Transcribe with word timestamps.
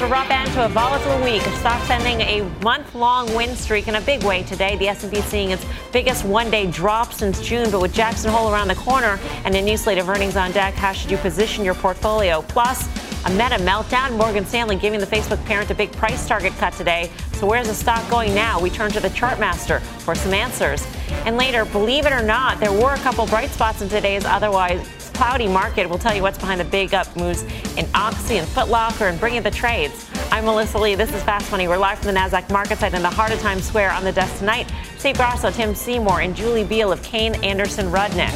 a 0.00 0.06
rough 0.06 0.30
end 0.30 0.50
to 0.52 0.64
a 0.64 0.68
volatile 0.68 1.22
week. 1.22 1.42
Stocks 1.58 1.90
ending 1.90 2.20
a 2.20 2.42
month-long 2.62 3.34
win 3.34 3.54
streak 3.54 3.86
in 3.86 3.96
a 3.96 4.00
big 4.00 4.22
way 4.24 4.42
today. 4.42 4.76
The 4.76 4.88
S&P 4.88 5.20
seeing 5.22 5.50
its 5.50 5.64
biggest 5.92 6.24
one-day 6.24 6.70
drop 6.70 7.12
since 7.12 7.40
June, 7.40 7.70
but 7.70 7.80
with 7.80 7.92
Jackson 7.92 8.30
Hole 8.30 8.50
around 8.50 8.68
the 8.68 8.74
corner 8.74 9.18
and 9.44 9.54
a 9.54 9.62
new 9.62 9.76
slate 9.76 9.98
of 9.98 10.08
earnings 10.08 10.36
on 10.36 10.52
deck, 10.52 10.74
how 10.74 10.92
should 10.92 11.10
you 11.10 11.16
position 11.18 11.64
your 11.64 11.74
portfolio? 11.74 12.42
Plus, 12.42 12.86
a 13.26 13.30
meta 13.30 13.56
meltdown. 13.62 14.16
Morgan 14.16 14.44
Stanley 14.44 14.76
giving 14.76 15.00
the 15.00 15.06
Facebook 15.06 15.44
parent 15.44 15.70
a 15.70 15.74
big 15.74 15.92
price 15.92 16.26
target 16.26 16.52
cut 16.54 16.72
today. 16.74 17.10
So 17.34 17.46
where's 17.46 17.68
the 17.68 17.74
stock 17.74 18.08
going 18.10 18.34
now? 18.34 18.60
We 18.60 18.70
turn 18.70 18.90
to 18.92 19.00
the 19.00 19.10
chartmaster 19.10 19.80
for 19.80 20.14
some 20.14 20.34
answers. 20.34 20.86
And 21.24 21.36
later, 21.36 21.64
believe 21.64 22.06
it 22.06 22.12
or 22.12 22.22
not, 22.22 22.60
there 22.60 22.72
were 22.72 22.94
a 22.94 22.98
couple 22.98 23.26
bright 23.26 23.50
spots 23.50 23.82
in 23.82 23.88
today's 23.88 24.24
otherwise 24.24 25.03
cloudy 25.14 25.48
market. 25.48 25.88
We'll 25.88 25.98
tell 25.98 26.14
you 26.14 26.22
what's 26.22 26.38
behind 26.38 26.60
the 26.60 26.64
big 26.64 26.92
up 26.92 27.16
moves 27.16 27.42
in 27.76 27.86
Oxy 27.94 28.36
and 28.36 28.46
Footlocker 28.48 29.08
and 29.08 29.18
bringing 29.18 29.42
the 29.42 29.50
trades. 29.50 30.10
I'm 30.30 30.44
Melissa 30.44 30.78
Lee. 30.78 30.94
This 30.96 31.12
is 31.14 31.22
Fast 31.22 31.50
Money. 31.50 31.68
We're 31.68 31.78
live 31.78 31.98
from 31.98 32.12
the 32.12 32.20
NASDAQ 32.20 32.50
market 32.50 32.78
site 32.78 32.94
in 32.94 33.02
the 33.02 33.10
heart 33.10 33.32
of 33.32 33.40
Times 33.40 33.64
Square 33.64 33.92
on 33.92 34.04
the 34.04 34.12
desk 34.12 34.38
tonight. 34.38 34.70
Steve 34.98 35.16
Grasso, 35.16 35.50
Tim 35.50 35.74
Seymour, 35.74 36.20
and 36.20 36.34
Julie 36.34 36.64
Biel 36.64 36.92
of 36.92 37.02
Kayne 37.02 37.36
Anderson 37.44 37.86
Rudnick. 37.86 38.32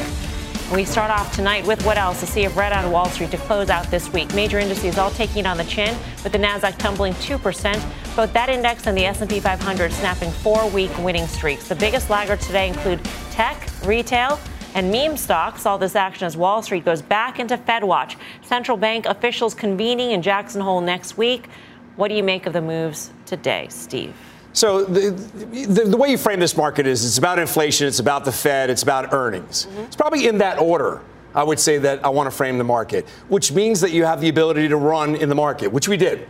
We 0.73 0.85
start 0.85 1.09
off 1.09 1.35
tonight 1.35 1.65
with 1.65 1.83
what 1.83 1.97
else? 1.97 2.21
A 2.21 2.27
sea 2.27 2.45
of 2.45 2.55
red 2.55 2.71
on 2.71 2.91
Wall 2.91 3.09
Street 3.09 3.31
to 3.31 3.37
close 3.37 3.69
out 3.69 3.89
this 3.89 4.13
week. 4.13 4.33
Major 4.35 4.59
indices 4.59 4.99
all 4.99 5.09
taking 5.11 5.39
it 5.39 5.47
on 5.47 5.57
the 5.57 5.63
chin, 5.63 5.97
with 6.23 6.31
the 6.31 6.37
Nasdaq 6.37 6.77
tumbling 6.77 7.13
2%. 7.15 8.15
Both 8.15 8.33
that 8.33 8.49
index 8.49 8.85
and 8.85 8.95
the 8.95 9.05
S&P 9.05 9.39
500 9.39 9.91
snapping 9.91 10.31
four-week 10.31 10.95
winning 10.99 11.25
streaks. 11.25 11.67
The 11.67 11.75
biggest 11.75 12.09
laggards 12.11 12.45
today 12.45 12.67
include 12.67 13.03
tech, 13.31 13.67
retail, 13.83 14.39
and 14.75 14.91
meme 14.91 15.17
stocks. 15.17 15.65
All 15.65 15.77
this 15.77 15.95
action 15.95 16.25
as 16.25 16.37
Wall 16.37 16.61
Street 16.61 16.85
goes 16.85 17.01
back 17.01 17.39
into 17.39 17.57
FedWatch. 17.57 18.15
Central 18.43 18.77
bank 18.77 19.05
officials 19.05 19.53
convening 19.53 20.11
in 20.11 20.21
Jackson 20.21 20.61
Hole 20.61 20.81
next 20.81 21.17
week. 21.17 21.47
What 21.95 22.07
do 22.07 22.15
you 22.15 22.23
make 22.23 22.45
of 22.45 22.53
the 22.53 22.61
moves 22.61 23.11
today, 23.25 23.67
Steve? 23.69 24.15
So 24.53 24.83
the, 24.83 25.11
the, 25.11 25.83
the, 25.85 25.97
way 25.97 26.09
you 26.09 26.17
frame 26.17 26.39
this 26.39 26.57
market 26.57 26.87
is 26.87 27.05
it's 27.05 27.17
about 27.17 27.39
inflation, 27.39 27.87
it's 27.87 27.99
about 27.99 28.25
the 28.25 28.31
Fed, 28.31 28.69
it's 28.69 28.81
about 28.81 29.13
earnings. 29.13 29.65
Mm-hmm. 29.65 29.79
It's 29.81 29.95
probably 29.95 30.27
in 30.27 30.39
that 30.39 30.59
order. 30.59 31.01
I 31.35 31.43
would 31.43 31.59
say 31.59 31.77
that 31.77 32.03
I 32.03 32.09
want 32.09 32.27
to 32.27 32.35
frame 32.35 32.57
the 32.57 32.63
market, 32.63 33.07
which 33.27 33.51
means 33.51 33.81
that 33.81 33.91
you 33.91 34.05
have 34.05 34.19
the 34.19 34.29
ability 34.29 34.67
to 34.69 34.77
run 34.77 35.15
in 35.15 35.29
the 35.29 35.35
market, 35.35 35.71
which 35.71 35.87
we 35.87 35.95
did. 35.95 36.27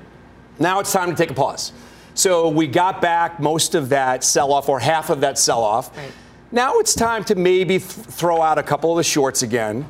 Now 0.60 0.80
it's 0.80 0.92
time 0.92 1.10
to 1.10 1.16
take 1.16 1.32
a 1.32 1.34
pause. 1.34 1.72
So 2.16 2.50
we 2.50 2.67
got 2.67 3.02
back 3.02 3.40
most 3.40 3.76
of 3.76 3.90
that 3.90 4.26
sell 4.26 4.52
off 4.52 4.67
or 4.67 4.80
half 4.80 5.10
of 5.10 5.22
that 5.22 5.38
sell 5.38 5.64
off. 5.64 5.95
Right. 5.95 6.12
Now 6.52 6.80
it's 6.80 6.95
time 6.95 7.23
to 7.25 7.36
maybe 7.36 7.78
th- 7.78 7.83
throw 7.83 8.42
out 8.42 8.58
a 8.58 8.64
couple 8.64 8.92
of 8.92 8.97
the 8.97 9.03
shorts 9.03 9.44
again, 9.44 9.86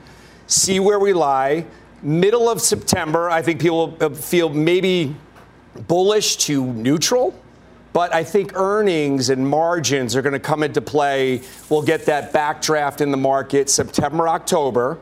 see 0.48 0.80
where 0.80 1.00
we 1.00 1.14
lie. 1.14 1.66
Middle 2.02 2.50
of 2.50 2.62
September, 2.62 3.30
I 3.30 3.42
think 3.42 3.62
people 3.62 3.98
uh, 4.02 4.10
feel 4.10 4.50
maybe 4.50 5.16
bullish 5.88 6.36
to 6.38 6.66
neutral. 6.66 7.34
But 7.92 8.14
I 8.14 8.24
think 8.24 8.56
earnings 8.56 9.30
and 9.30 9.48
margins 9.48 10.16
are 10.16 10.22
going 10.22 10.34
to 10.34 10.40
come 10.40 10.62
into 10.62 10.82
play. 10.82 11.42
We'll 11.70 11.82
get 11.82 12.06
that 12.06 12.32
backdraft 12.32 13.02
in 13.02 13.12
the 13.12 13.18
market 13.18 13.70
September, 13.70 14.28
October. 14.28 15.00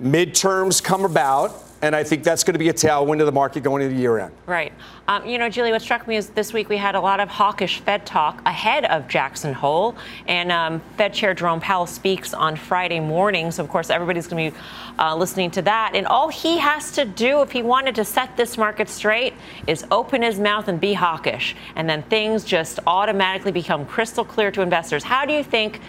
Midterms 0.00 0.82
come 0.82 1.04
about. 1.04 1.67
And 1.80 1.94
I 1.94 2.02
think 2.02 2.24
that's 2.24 2.42
going 2.42 2.54
to 2.54 2.58
be 2.58 2.70
a 2.70 2.72
tailwind 2.72 3.20
of 3.20 3.26
the 3.26 3.32
market 3.32 3.62
going 3.62 3.82
into 3.82 3.94
the 3.94 4.00
year 4.00 4.18
end. 4.18 4.34
Right. 4.46 4.72
Um, 5.06 5.24
you 5.24 5.38
know, 5.38 5.48
Julie, 5.48 5.70
what 5.70 5.80
struck 5.80 6.08
me 6.08 6.16
is 6.16 6.30
this 6.30 6.52
week 6.52 6.68
we 6.68 6.76
had 6.76 6.96
a 6.96 7.00
lot 7.00 7.20
of 7.20 7.28
hawkish 7.28 7.78
Fed 7.80 8.04
talk 8.04 8.42
ahead 8.44 8.84
of 8.86 9.06
Jackson 9.06 9.54
Hole. 9.54 9.94
And 10.26 10.50
um, 10.50 10.80
Fed 10.96 11.14
Chair 11.14 11.34
Jerome 11.34 11.60
Powell 11.60 11.86
speaks 11.86 12.34
on 12.34 12.56
Friday 12.56 12.98
morning. 12.98 13.52
So, 13.52 13.62
of 13.62 13.68
course, 13.70 13.90
everybody's 13.90 14.26
going 14.26 14.50
to 14.50 14.56
be 14.56 14.62
uh, 14.98 15.14
listening 15.14 15.52
to 15.52 15.62
that. 15.62 15.92
And 15.94 16.04
all 16.06 16.28
he 16.28 16.58
has 16.58 16.90
to 16.92 17.04
do 17.04 17.42
if 17.42 17.52
he 17.52 17.62
wanted 17.62 17.94
to 17.94 18.04
set 18.04 18.36
this 18.36 18.58
market 18.58 18.88
straight 18.88 19.34
is 19.68 19.86
open 19.92 20.22
his 20.22 20.40
mouth 20.40 20.66
and 20.66 20.80
be 20.80 20.94
hawkish. 20.94 21.54
And 21.76 21.88
then 21.88 22.02
things 22.04 22.44
just 22.44 22.80
automatically 22.88 23.52
become 23.52 23.86
crystal 23.86 24.24
clear 24.24 24.50
to 24.50 24.62
investors. 24.62 25.04
How 25.04 25.24
do 25.24 25.32
you 25.32 25.44
think? 25.44 25.80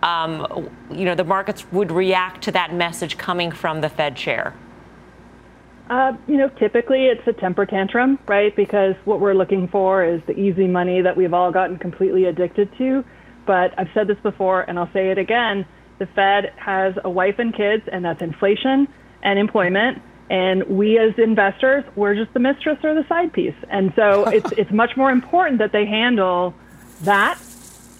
Um, 0.00 0.70
you 0.92 1.04
know, 1.04 1.16
the 1.16 1.24
markets 1.24 1.66
would 1.72 1.90
react 1.90 2.44
to 2.44 2.52
that 2.52 2.72
message 2.72 3.18
coming 3.18 3.50
from 3.50 3.80
the 3.80 3.88
Fed 3.88 4.14
chair? 4.14 4.54
Uh, 5.88 6.12
you 6.26 6.36
know, 6.36 6.48
typically 6.50 7.06
it's 7.06 7.26
a 7.26 7.32
temper 7.32 7.64
tantrum, 7.64 8.18
right? 8.26 8.54
Because 8.54 8.94
what 9.04 9.20
we're 9.20 9.34
looking 9.34 9.68
for 9.68 10.04
is 10.04 10.20
the 10.26 10.38
easy 10.38 10.66
money 10.66 11.00
that 11.00 11.16
we've 11.16 11.32
all 11.32 11.50
gotten 11.50 11.78
completely 11.78 12.26
addicted 12.26 12.70
to. 12.76 13.04
But 13.46 13.72
I've 13.78 13.88
said 13.94 14.06
this 14.06 14.18
before, 14.22 14.62
and 14.62 14.78
I'll 14.78 14.92
say 14.92 15.10
it 15.10 15.16
again: 15.16 15.64
the 15.98 16.06
Fed 16.06 16.52
has 16.56 16.94
a 17.02 17.08
wife 17.08 17.38
and 17.38 17.54
kids, 17.54 17.84
and 17.90 18.04
that's 18.04 18.20
inflation 18.20 18.86
and 19.22 19.38
employment. 19.38 20.02
And 20.30 20.64
we 20.64 20.98
as 20.98 21.14
investors, 21.18 21.84
we're 21.96 22.14
just 22.14 22.34
the 22.34 22.40
mistress 22.40 22.78
or 22.84 22.94
the 22.94 23.06
side 23.08 23.32
piece. 23.32 23.54
And 23.70 23.92
so 23.96 24.24
it's 24.24 24.52
it's 24.58 24.70
much 24.70 24.94
more 24.94 25.10
important 25.10 25.58
that 25.58 25.72
they 25.72 25.86
handle 25.86 26.54
that 27.02 27.38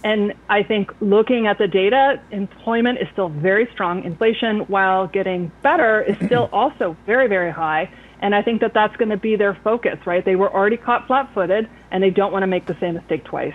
and 0.05 0.35
I 0.49 0.63
think 0.63 0.93
looking 1.01 1.47
at 1.47 1.59
the 1.59 1.67
data, 1.67 2.21
employment 2.31 2.99
is 2.99 3.09
still 3.13 3.29
very 3.29 3.69
strong. 3.73 4.05
Inflation, 4.05 4.61
while 4.61 5.07
getting 5.07 5.51
better, 5.63 6.03
is 6.03 6.17
still 6.27 6.49
also 6.53 6.97
very, 7.07 7.29
very 7.29 7.51
high. 7.51 7.91
And 8.21 8.35
I 8.35 8.43
think 8.43 8.61
that 8.61 8.75
that's 8.75 8.97
going 8.97 9.11
to 9.11 9.17
be 9.17 9.37
their 9.37 9.55
focus, 9.63 9.99
right? 10.07 10.25
They 10.25 10.37
were 10.37 10.53
already 10.53 10.77
caught 10.77 11.07
flat 11.07 11.33
footed, 11.35 11.69
and 11.91 12.03
they 12.03 12.11
don't 12.11 12.33
want 12.33 12.43
to 12.43 12.49
make 12.49 12.67
the 12.67 12.77
same 12.81 12.95
mistake 12.95 13.25
twice. 13.25 13.55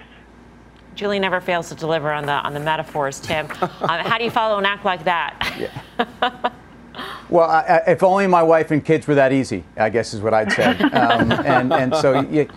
Julie 0.96 1.20
never 1.20 1.42
fails 1.42 1.70
to 1.70 1.76
deliver 1.76 2.12
on 2.12 2.26
the 2.26 2.34
on 2.34 2.54
the 2.54 2.60
metaphors, 2.60 3.20
Tim. 3.20 3.48
um, 3.62 3.70
how 3.90 4.18
do 4.18 4.24
you 4.24 4.32
follow 4.32 4.58
an 4.58 4.66
act 4.66 4.86
like 4.86 5.04
that? 5.06 5.56
Yeah. 5.60 6.52
well, 7.30 7.50
I, 7.50 7.82
if 7.88 8.04
only 8.04 8.28
my 8.28 8.44
wife 8.44 8.72
and 8.72 8.84
kids 8.84 9.08
were 9.08 9.16
that 9.16 9.34
easy, 9.34 9.64
I 9.76 9.90
guess 9.90 10.14
is 10.14 10.22
what 10.22 10.34
I'd 10.34 10.52
say. 10.52 10.78
Um, 10.94 11.32
and, 11.32 11.74
and 11.74 11.96
so 11.96 12.22
you, 12.22 12.48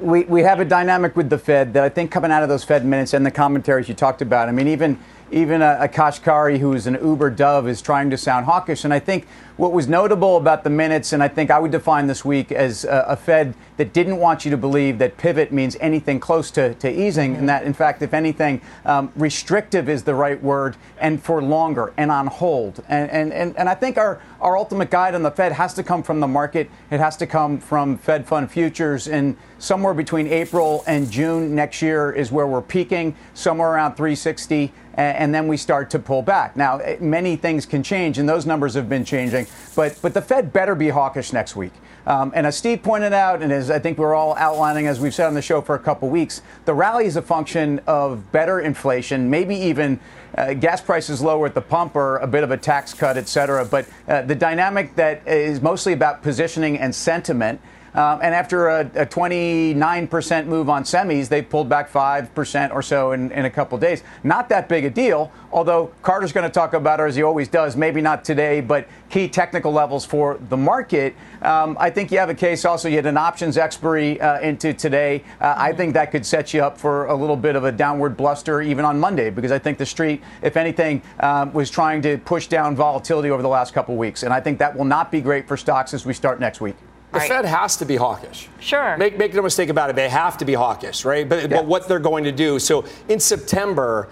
we, 0.00 0.24
we 0.24 0.42
have 0.42 0.60
a 0.60 0.64
dynamic 0.64 1.16
with 1.16 1.30
the 1.30 1.38
Fed 1.38 1.74
that 1.74 1.84
I 1.84 1.88
think 1.88 2.10
coming 2.10 2.30
out 2.30 2.42
of 2.42 2.48
those 2.48 2.64
Fed 2.64 2.84
minutes 2.84 3.12
and 3.12 3.24
the 3.24 3.30
commentaries 3.30 3.88
you 3.88 3.94
talked 3.94 4.22
about. 4.22 4.48
I 4.48 4.52
mean, 4.52 4.68
even 4.68 4.98
even 5.30 5.62
uh, 5.62 5.78
a, 5.80 5.84
a 5.84 5.88
Kashkari 5.88 6.58
who 6.58 6.72
is 6.72 6.86
an 6.86 6.98
uber 7.02 7.30
dove 7.30 7.68
is 7.68 7.80
trying 7.80 8.10
to 8.10 8.16
sound 8.16 8.46
hawkish. 8.46 8.84
And 8.84 8.92
I 8.92 8.98
think 8.98 9.26
what 9.60 9.72
was 9.72 9.88
notable 9.88 10.38
about 10.38 10.64
the 10.64 10.70
minutes, 10.70 11.12
and 11.12 11.22
I 11.22 11.28
think 11.28 11.50
I 11.50 11.58
would 11.58 11.70
define 11.70 12.06
this 12.06 12.24
week 12.24 12.50
as 12.50 12.86
a, 12.86 13.04
a 13.08 13.16
Fed 13.16 13.54
that 13.76 13.92
didn't 13.92 14.16
want 14.16 14.46
you 14.46 14.50
to 14.52 14.56
believe 14.56 14.96
that 15.00 15.18
pivot 15.18 15.52
means 15.52 15.76
anything 15.80 16.18
close 16.18 16.50
to, 16.52 16.72
to 16.76 16.90
easing, 16.90 17.36
and 17.36 17.46
that, 17.50 17.64
in 17.64 17.74
fact, 17.74 18.00
if 18.00 18.14
anything, 18.14 18.62
um, 18.86 19.12
restrictive 19.16 19.90
is 19.90 20.04
the 20.04 20.14
right 20.14 20.42
word, 20.42 20.78
and 20.98 21.22
for 21.22 21.42
longer 21.42 21.92
and 21.98 22.10
on 22.10 22.26
hold. 22.26 22.82
And, 22.88 23.10
and, 23.10 23.34
and, 23.34 23.54
and 23.58 23.68
I 23.68 23.74
think 23.74 23.98
our, 23.98 24.22
our 24.40 24.56
ultimate 24.56 24.90
guide 24.90 25.14
on 25.14 25.22
the 25.22 25.30
Fed 25.30 25.52
has 25.52 25.74
to 25.74 25.82
come 25.82 26.02
from 26.02 26.20
the 26.20 26.28
market. 26.28 26.70
It 26.90 26.98
has 26.98 27.18
to 27.18 27.26
come 27.26 27.58
from 27.58 27.98
Fed 27.98 28.26
fund 28.26 28.50
futures. 28.50 29.08
And 29.08 29.36
somewhere 29.58 29.92
between 29.92 30.26
April 30.26 30.84
and 30.86 31.10
June 31.10 31.54
next 31.54 31.82
year 31.82 32.12
is 32.12 32.32
where 32.32 32.46
we're 32.46 32.62
peaking, 32.62 33.14
somewhere 33.34 33.72
around 33.72 33.96
360 33.96 34.72
and 35.00 35.34
then 35.34 35.48
we 35.48 35.56
start 35.56 35.90
to 35.90 35.98
pull 35.98 36.22
back. 36.22 36.56
Now, 36.56 36.78
eh, 36.78 36.96
many 37.00 37.36
things 37.36 37.64
can 37.66 37.82
change, 37.82 38.18
and 38.18 38.28
those 38.28 38.46
numbers 38.46 38.74
have 38.74 38.88
been 38.88 39.04
changing, 39.04 39.46
but, 39.74 39.98
but 40.02 40.14
the 40.14 40.22
Fed 40.22 40.52
better 40.52 40.74
be 40.74 40.88
hawkish 40.88 41.32
next 41.32 41.56
week. 41.56 41.72
Um, 42.06 42.32
and 42.34 42.46
as 42.46 42.56
Steve 42.56 42.82
pointed 42.82 43.12
out, 43.12 43.42
and 43.42 43.52
as 43.52 43.70
I 43.70 43.78
think 43.78 43.98
we're 43.98 44.14
all 44.14 44.34
outlining, 44.36 44.86
as 44.86 44.98
we've 44.98 45.14
said 45.14 45.26
on 45.26 45.34
the 45.34 45.42
show 45.42 45.60
for 45.60 45.74
a 45.74 45.78
couple 45.78 46.08
weeks, 46.08 46.40
the 46.64 46.72
rally 46.72 47.04
is 47.04 47.16
a 47.16 47.22
function 47.22 47.80
of 47.86 48.32
better 48.32 48.58
inflation, 48.58 49.28
maybe 49.28 49.54
even 49.54 50.00
uh, 50.36 50.54
gas 50.54 50.80
prices 50.80 51.20
lower 51.20 51.46
at 51.46 51.54
the 51.54 51.60
pump 51.60 51.94
or 51.94 52.16
a 52.16 52.26
bit 52.26 52.42
of 52.42 52.50
a 52.50 52.56
tax 52.56 52.94
cut, 52.94 53.16
et 53.16 53.28
cetera. 53.28 53.64
But 53.64 53.86
uh, 54.08 54.22
the 54.22 54.34
dynamic 54.34 54.96
that 54.96 55.28
is 55.28 55.60
mostly 55.60 55.92
about 55.92 56.22
positioning 56.22 56.78
and 56.78 56.94
sentiment. 56.94 57.60
Um, 57.94 58.20
and 58.22 58.34
after 58.34 58.68
a, 58.68 58.80
a, 58.94 59.06
29% 59.06 60.46
move 60.46 60.68
on 60.68 60.84
semis, 60.84 61.28
they 61.28 61.42
pulled 61.42 61.68
back 61.68 61.90
5% 61.90 62.72
or 62.72 62.82
so 62.82 63.12
in, 63.12 63.32
in 63.32 63.44
a 63.44 63.50
couple 63.50 63.76
days. 63.78 64.04
Not 64.22 64.48
that 64.50 64.68
big 64.68 64.84
a 64.84 64.90
deal, 64.90 65.32
although 65.50 65.92
Carter's 66.02 66.32
going 66.32 66.48
to 66.48 66.52
talk 66.52 66.72
about 66.72 67.00
it 67.00 67.04
as 67.04 67.16
he 67.16 67.22
always 67.22 67.48
does, 67.48 67.76
maybe 67.76 68.00
not 68.00 68.24
today, 68.24 68.60
but 68.60 68.86
key 69.08 69.28
technical 69.28 69.72
levels 69.72 70.04
for 70.04 70.38
the 70.48 70.56
market. 70.56 71.16
Um, 71.42 71.76
I 71.80 71.90
think 71.90 72.12
you 72.12 72.18
have 72.18 72.30
a 72.30 72.34
case 72.34 72.64
also. 72.64 72.88
You 72.88 72.96
had 72.96 73.06
an 73.06 73.16
options 73.16 73.58
expiry 73.58 74.20
uh, 74.20 74.40
into 74.40 74.72
today. 74.72 75.24
Uh, 75.40 75.54
I 75.56 75.72
think 75.72 75.94
that 75.94 76.12
could 76.12 76.24
set 76.24 76.54
you 76.54 76.62
up 76.62 76.78
for 76.78 77.06
a 77.06 77.14
little 77.14 77.36
bit 77.36 77.56
of 77.56 77.64
a 77.64 77.72
downward 77.72 78.16
bluster 78.16 78.62
even 78.62 78.84
on 78.84 79.00
Monday 79.00 79.30
because 79.30 79.50
I 79.50 79.58
think 79.58 79.78
the 79.78 79.86
street, 79.86 80.22
if 80.42 80.56
anything, 80.56 81.02
um, 81.18 81.52
was 81.52 81.70
trying 81.70 82.02
to 82.02 82.18
push 82.18 82.46
down 82.46 82.76
volatility 82.76 83.30
over 83.30 83.42
the 83.42 83.48
last 83.48 83.74
couple 83.74 83.96
weeks. 83.96 84.22
And 84.22 84.32
I 84.32 84.40
think 84.40 84.58
that 84.58 84.76
will 84.76 84.84
not 84.84 85.10
be 85.10 85.20
great 85.20 85.48
for 85.48 85.56
stocks 85.56 85.92
as 85.92 86.06
we 86.06 86.14
start 86.14 86.38
next 86.38 86.60
week. 86.60 86.76
The 87.12 87.18
right. 87.18 87.28
Fed 87.28 87.44
has 87.44 87.76
to 87.78 87.84
be 87.84 87.96
hawkish. 87.96 88.48
Sure. 88.60 88.96
Make, 88.96 89.18
make 89.18 89.34
no 89.34 89.42
mistake 89.42 89.68
about 89.68 89.90
it. 89.90 89.96
They 89.96 90.08
have 90.08 90.38
to 90.38 90.44
be 90.44 90.54
hawkish, 90.54 91.04
right? 91.04 91.28
But, 91.28 91.42
yeah. 91.42 91.46
but 91.48 91.66
what 91.66 91.88
they're 91.88 91.98
going 91.98 92.24
to 92.24 92.32
do. 92.32 92.60
So 92.60 92.84
in 93.08 93.18
September, 93.18 94.08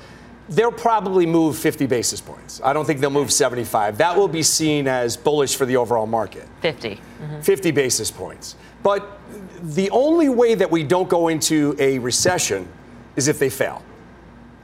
they'll 0.48 0.72
probably 0.72 1.24
move 1.24 1.56
50 1.56 1.86
basis 1.86 2.20
points. 2.20 2.60
I 2.64 2.72
don't 2.72 2.84
think 2.84 3.00
they'll 3.00 3.10
move 3.10 3.30
75. 3.30 3.98
That 3.98 4.16
will 4.16 4.26
be 4.26 4.42
seen 4.42 4.88
as 4.88 5.16
bullish 5.16 5.54
for 5.54 5.64
the 5.64 5.76
overall 5.76 6.06
market. 6.06 6.48
50. 6.60 7.00
Mm-hmm. 7.22 7.40
50 7.40 7.70
basis 7.70 8.10
points. 8.10 8.56
But 8.82 9.18
the 9.62 9.90
only 9.90 10.28
way 10.28 10.56
that 10.56 10.70
we 10.70 10.82
don't 10.82 11.08
go 11.08 11.28
into 11.28 11.76
a 11.78 12.00
recession 12.00 12.68
is 13.14 13.28
if 13.28 13.38
they 13.38 13.50
fail. 13.50 13.82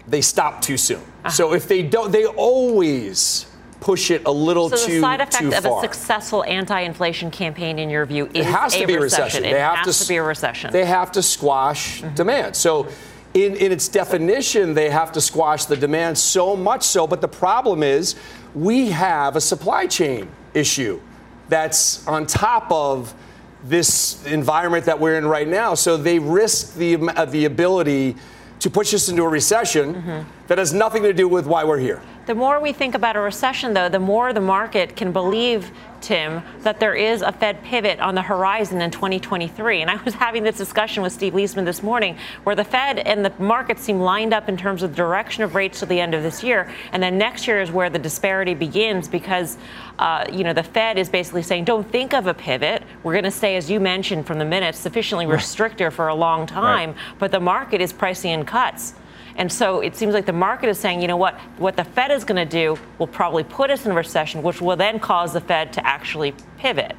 They 0.08 0.20
stop 0.20 0.60
too 0.60 0.76
soon. 0.76 0.98
Uh-huh. 0.98 1.30
So 1.30 1.54
if 1.54 1.68
they 1.68 1.82
don't, 1.82 2.10
they 2.10 2.26
always 2.26 3.46
push 3.84 4.10
it 4.10 4.22
a 4.24 4.32
little 4.32 4.70
so 4.70 4.86
too 4.86 4.94
the 4.94 5.00
side 5.00 5.20
effect 5.20 5.44
of 5.44 5.62
far. 5.62 5.78
a 5.78 5.80
successful 5.82 6.42
anti-inflation 6.44 7.30
campaign, 7.30 7.78
in 7.78 7.90
your 7.90 8.06
view, 8.06 8.24
is 8.32 8.46
it 8.46 8.46
has 8.46 8.74
to 8.74 8.86
be 8.86 8.94
a 8.94 9.00
recession. 9.00 9.24
recession. 9.24 9.42
They 9.42 9.50
it 9.50 9.60
have 9.60 9.76
has 9.76 9.98
to, 9.98 10.04
to, 10.04 10.08
be 10.08 10.16
a 10.16 10.22
recession. 10.22 10.72
They 10.72 10.86
have 10.86 11.12
to 11.12 11.22
squash 11.22 12.00
mm-hmm. 12.00 12.14
demand. 12.14 12.56
So. 12.56 12.88
In, 13.34 13.56
in 13.56 13.72
its 13.72 13.88
definition, 13.88 14.74
they 14.74 14.88
have 14.90 15.10
to 15.10 15.20
squash 15.20 15.64
the 15.64 15.76
demand 15.76 16.16
so 16.16 16.54
much 16.54 16.84
so. 16.84 17.04
But 17.04 17.20
the 17.20 17.26
problem 17.26 17.82
is, 17.82 18.14
we 18.54 18.90
have 18.90 19.34
a 19.34 19.40
supply 19.40 19.88
chain 19.88 20.28
issue 20.54 21.00
that's 21.48 22.06
on 22.06 22.26
top 22.26 22.70
of 22.70 23.12
this 23.64 24.24
environment 24.26 24.84
that 24.84 25.00
we're 25.00 25.18
in 25.18 25.26
right 25.26 25.48
now. 25.48 25.74
So 25.74 25.96
they 25.96 26.20
risk 26.20 26.76
the, 26.76 26.94
uh, 26.94 27.24
the 27.24 27.46
ability 27.46 28.14
to 28.60 28.70
push 28.70 28.94
us 28.94 29.08
into 29.08 29.24
a 29.24 29.28
recession 29.28 29.94
mm-hmm. 29.96 30.46
that 30.46 30.58
has 30.58 30.72
nothing 30.72 31.02
to 31.02 31.12
do 31.12 31.26
with 31.26 31.46
why 31.46 31.64
we're 31.64 31.80
here. 31.80 32.00
The 32.26 32.34
more 32.34 32.58
we 32.58 32.72
think 32.72 32.94
about 32.94 33.16
a 33.16 33.20
recession, 33.20 33.74
though, 33.74 33.90
the 33.90 33.98
more 33.98 34.32
the 34.32 34.40
market 34.40 34.96
can 34.96 35.12
believe, 35.12 35.70
Tim, 36.00 36.42
that 36.60 36.80
there 36.80 36.94
is 36.94 37.20
a 37.20 37.32
Fed 37.32 37.62
pivot 37.62 38.00
on 38.00 38.14
the 38.14 38.22
horizon 38.22 38.80
in 38.80 38.90
2023. 38.90 39.82
And 39.82 39.90
I 39.90 40.02
was 40.02 40.14
having 40.14 40.42
this 40.42 40.56
discussion 40.56 41.02
with 41.02 41.12
Steve 41.12 41.34
Liesman 41.34 41.66
this 41.66 41.82
morning, 41.82 42.16
where 42.44 42.56
the 42.56 42.64
Fed 42.64 42.98
and 42.98 43.24
the 43.24 43.32
market 43.38 43.78
seem 43.78 44.00
lined 44.00 44.32
up 44.32 44.48
in 44.48 44.56
terms 44.56 44.82
of 44.82 44.90
the 44.90 44.96
direction 44.96 45.42
of 45.42 45.54
rates 45.54 45.80
to 45.80 45.86
the 45.86 46.00
end 46.00 46.14
of 46.14 46.22
this 46.22 46.42
year. 46.42 46.72
And 46.92 47.02
then 47.02 47.18
next 47.18 47.46
year 47.46 47.60
is 47.60 47.70
where 47.70 47.90
the 47.90 47.98
disparity 47.98 48.54
begins 48.54 49.06
because, 49.06 49.58
uh, 49.98 50.24
you 50.32 50.44
know, 50.44 50.54
the 50.54 50.62
Fed 50.62 50.96
is 50.96 51.10
basically 51.10 51.42
saying, 51.42 51.64
don't 51.64 51.90
think 51.90 52.14
of 52.14 52.26
a 52.26 52.32
pivot. 52.32 52.84
We're 53.02 53.12
going 53.12 53.24
to 53.24 53.30
stay, 53.30 53.56
as 53.56 53.70
you 53.70 53.80
mentioned 53.80 54.26
from 54.26 54.38
the 54.38 54.46
minutes, 54.46 54.78
sufficiently 54.78 55.26
restrictive 55.26 55.92
for 55.92 56.08
a 56.08 56.14
long 56.14 56.46
time. 56.46 56.90
Right. 56.90 56.98
But 57.18 57.32
the 57.32 57.40
market 57.40 57.82
is 57.82 57.92
pricing 57.92 58.30
in 58.30 58.46
cuts. 58.46 58.94
And 59.36 59.52
so 59.52 59.80
it 59.80 59.96
seems 59.96 60.14
like 60.14 60.26
the 60.26 60.32
market 60.32 60.68
is 60.68 60.78
saying, 60.78 61.02
you 61.02 61.08
know 61.08 61.16
what, 61.16 61.38
what 61.58 61.76
the 61.76 61.84
Fed 61.84 62.10
is 62.10 62.24
going 62.24 62.36
to 62.36 62.50
do 62.50 62.78
will 62.98 63.06
probably 63.06 63.44
put 63.44 63.70
us 63.70 63.84
in 63.84 63.92
a 63.92 63.94
recession, 63.94 64.42
which 64.42 64.60
will 64.60 64.76
then 64.76 65.00
cause 65.00 65.32
the 65.32 65.40
Fed 65.40 65.72
to 65.74 65.86
actually 65.86 66.34
pivot. 66.58 66.94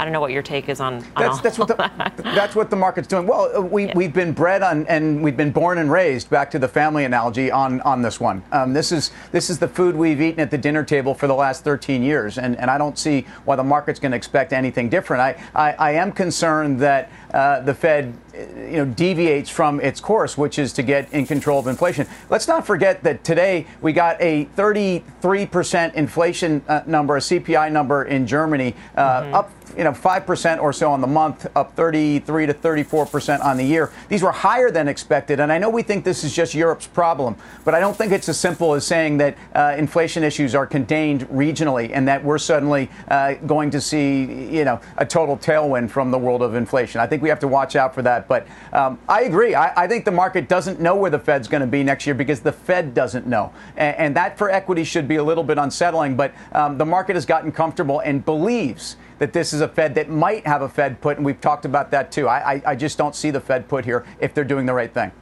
I 0.00 0.04
don't 0.04 0.14
know 0.14 0.20
what 0.20 0.32
your 0.32 0.42
take 0.42 0.70
is 0.70 0.80
on, 0.80 0.94
on 0.94 1.04
that's, 1.14 1.40
that's 1.42 1.58
what 1.58 1.68
the, 1.68 1.74
that. 1.74 2.16
that's 2.24 2.56
what 2.56 2.70
the 2.70 2.76
market's 2.76 3.06
doing. 3.06 3.26
Well, 3.26 3.54
uh, 3.54 3.60
we, 3.60 3.84
yeah. 3.84 3.92
we've 3.94 4.14
been 4.14 4.32
bred 4.32 4.62
on 4.62 4.86
and 4.86 5.22
we've 5.22 5.36
been 5.36 5.50
born 5.50 5.76
and 5.76 5.92
raised 5.92 6.30
back 6.30 6.50
to 6.52 6.58
the 6.58 6.68
family 6.68 7.04
analogy 7.04 7.50
on, 7.50 7.82
on 7.82 8.00
this 8.00 8.18
one. 8.18 8.42
Um, 8.50 8.72
this 8.72 8.92
is 8.92 9.10
this 9.30 9.50
is 9.50 9.58
the 9.58 9.68
food 9.68 9.94
we've 9.94 10.22
eaten 10.22 10.40
at 10.40 10.50
the 10.50 10.56
dinner 10.56 10.84
table 10.84 11.14
for 11.14 11.26
the 11.26 11.34
last 11.34 11.64
13 11.64 12.02
years, 12.02 12.38
and, 12.38 12.56
and 12.56 12.70
I 12.70 12.78
don't 12.78 12.98
see 12.98 13.26
why 13.44 13.56
the 13.56 13.64
market's 13.64 14.00
going 14.00 14.12
to 14.12 14.16
expect 14.16 14.54
anything 14.54 14.88
different. 14.88 15.20
I, 15.20 15.44
I, 15.54 15.72
I 15.72 15.90
am 15.92 16.12
concerned 16.12 16.80
that 16.80 17.10
uh, 17.32 17.60
the 17.60 17.74
Fed 17.74 18.14
you 18.34 18.76
know 18.78 18.84
deviates 18.84 19.50
from 19.50 19.80
its 19.80 20.00
course, 20.00 20.38
which 20.38 20.58
is 20.58 20.72
to 20.74 20.82
get 20.82 21.12
in 21.12 21.26
control 21.26 21.58
of 21.58 21.66
inflation. 21.66 22.06
Let's 22.28 22.48
not 22.48 22.66
forget 22.66 23.02
that 23.02 23.24
today 23.24 23.66
we 23.80 23.92
got 23.92 24.20
a 24.20 24.46
33% 24.56 25.94
inflation 25.94 26.62
uh, 26.68 26.82
number, 26.86 27.16
a 27.16 27.20
CPI 27.20 27.72
number 27.72 28.04
in 28.04 28.26
Germany, 28.26 28.74
uh, 28.96 29.22
mm-hmm. 29.22 29.34
up 29.34 29.50
you 29.76 29.84
know, 29.84 29.92
5% 29.92 30.60
or 30.60 30.72
so 30.72 30.90
on 30.90 31.00
the 31.00 31.06
month, 31.06 31.46
up 31.54 31.74
33 31.74 32.46
to 32.46 32.54
34% 32.54 33.44
on 33.44 33.56
the 33.56 33.64
year. 33.64 33.92
These 34.08 34.22
were 34.22 34.32
higher 34.32 34.70
than 34.70 34.88
expected. 34.88 35.40
And 35.40 35.52
I 35.52 35.58
know 35.58 35.70
we 35.70 35.82
think 35.82 36.04
this 36.04 36.24
is 36.24 36.34
just 36.34 36.54
Europe's 36.54 36.86
problem, 36.86 37.36
but 37.64 37.74
I 37.74 37.80
don't 37.80 37.96
think 37.96 38.12
it's 38.12 38.28
as 38.28 38.38
simple 38.38 38.74
as 38.74 38.86
saying 38.86 39.18
that 39.18 39.36
uh, 39.54 39.74
inflation 39.78 40.24
issues 40.24 40.54
are 40.54 40.66
contained 40.66 41.28
regionally 41.28 41.90
and 41.92 42.06
that 42.08 42.24
we're 42.24 42.38
suddenly 42.38 42.90
uh, 43.08 43.34
going 43.34 43.70
to 43.70 43.80
see, 43.80 44.24
you 44.54 44.64
know, 44.64 44.80
a 44.98 45.06
total 45.06 45.36
tailwind 45.36 45.90
from 45.90 46.10
the 46.10 46.18
world 46.18 46.42
of 46.42 46.54
inflation. 46.54 47.00
I 47.00 47.06
think 47.06 47.19
we 47.20 47.28
have 47.28 47.40
to 47.40 47.48
watch 47.48 47.76
out 47.76 47.94
for 47.94 48.02
that. 48.02 48.28
But 48.28 48.46
um, 48.72 48.98
I 49.08 49.22
agree. 49.22 49.54
I, 49.54 49.84
I, 49.84 49.86
think 49.86 50.04
the 50.04 50.10
market 50.10 50.48
doesn't 50.48 50.80
know 50.80 50.96
where 50.96 51.10
the 51.10 51.18
Fed's 51.18 51.48
going 51.48 51.60
to 51.60 51.66
be 51.66 51.82
next 51.82 52.06
year 52.06 52.14
because 52.14 52.40
the 52.40 52.52
Fed 52.52 52.94
doesn't 52.94 53.26
know. 53.26 53.52
And, 53.76 53.96
and 53.96 54.16
that 54.16 54.38
for 54.38 54.50
equity 54.50 54.84
should 54.84 55.08
be 55.08 55.16
a 55.16 55.24
little 55.24 55.44
bit 55.44 55.58
unsettling. 55.58 56.16
But 56.16 56.34
um, 56.52 56.78
the 56.78 56.86
market 56.86 57.16
has 57.16 57.26
gotten 57.26 57.52
comfortable 57.52 58.00
and 58.00 58.24
believes 58.24 58.96
that 59.18 59.32
this 59.32 59.52
is 59.52 59.60
a 59.60 59.68
Fed 59.68 59.94
that 59.94 60.08
might 60.08 60.46
have 60.46 60.62
a 60.62 60.68
Fed 60.68 61.00
put, 61.00 61.18
and 61.18 61.26
we've 61.26 61.40
talked 61.40 61.64
about 61.64 61.90
that 61.90 62.10
too. 62.10 62.26
I, 62.26 62.54
I, 62.54 62.62
I 62.68 62.74
just 62.74 62.96
don't 62.96 63.14
see 63.14 63.30
the 63.30 63.40
Fed 63.40 63.68
put 63.68 63.84
here 63.84 64.04
if 64.18 64.34
they're 64.34 64.44
doing 64.44 64.66
the 64.66 64.72
right 64.72 64.92
thing. 64.92 65.12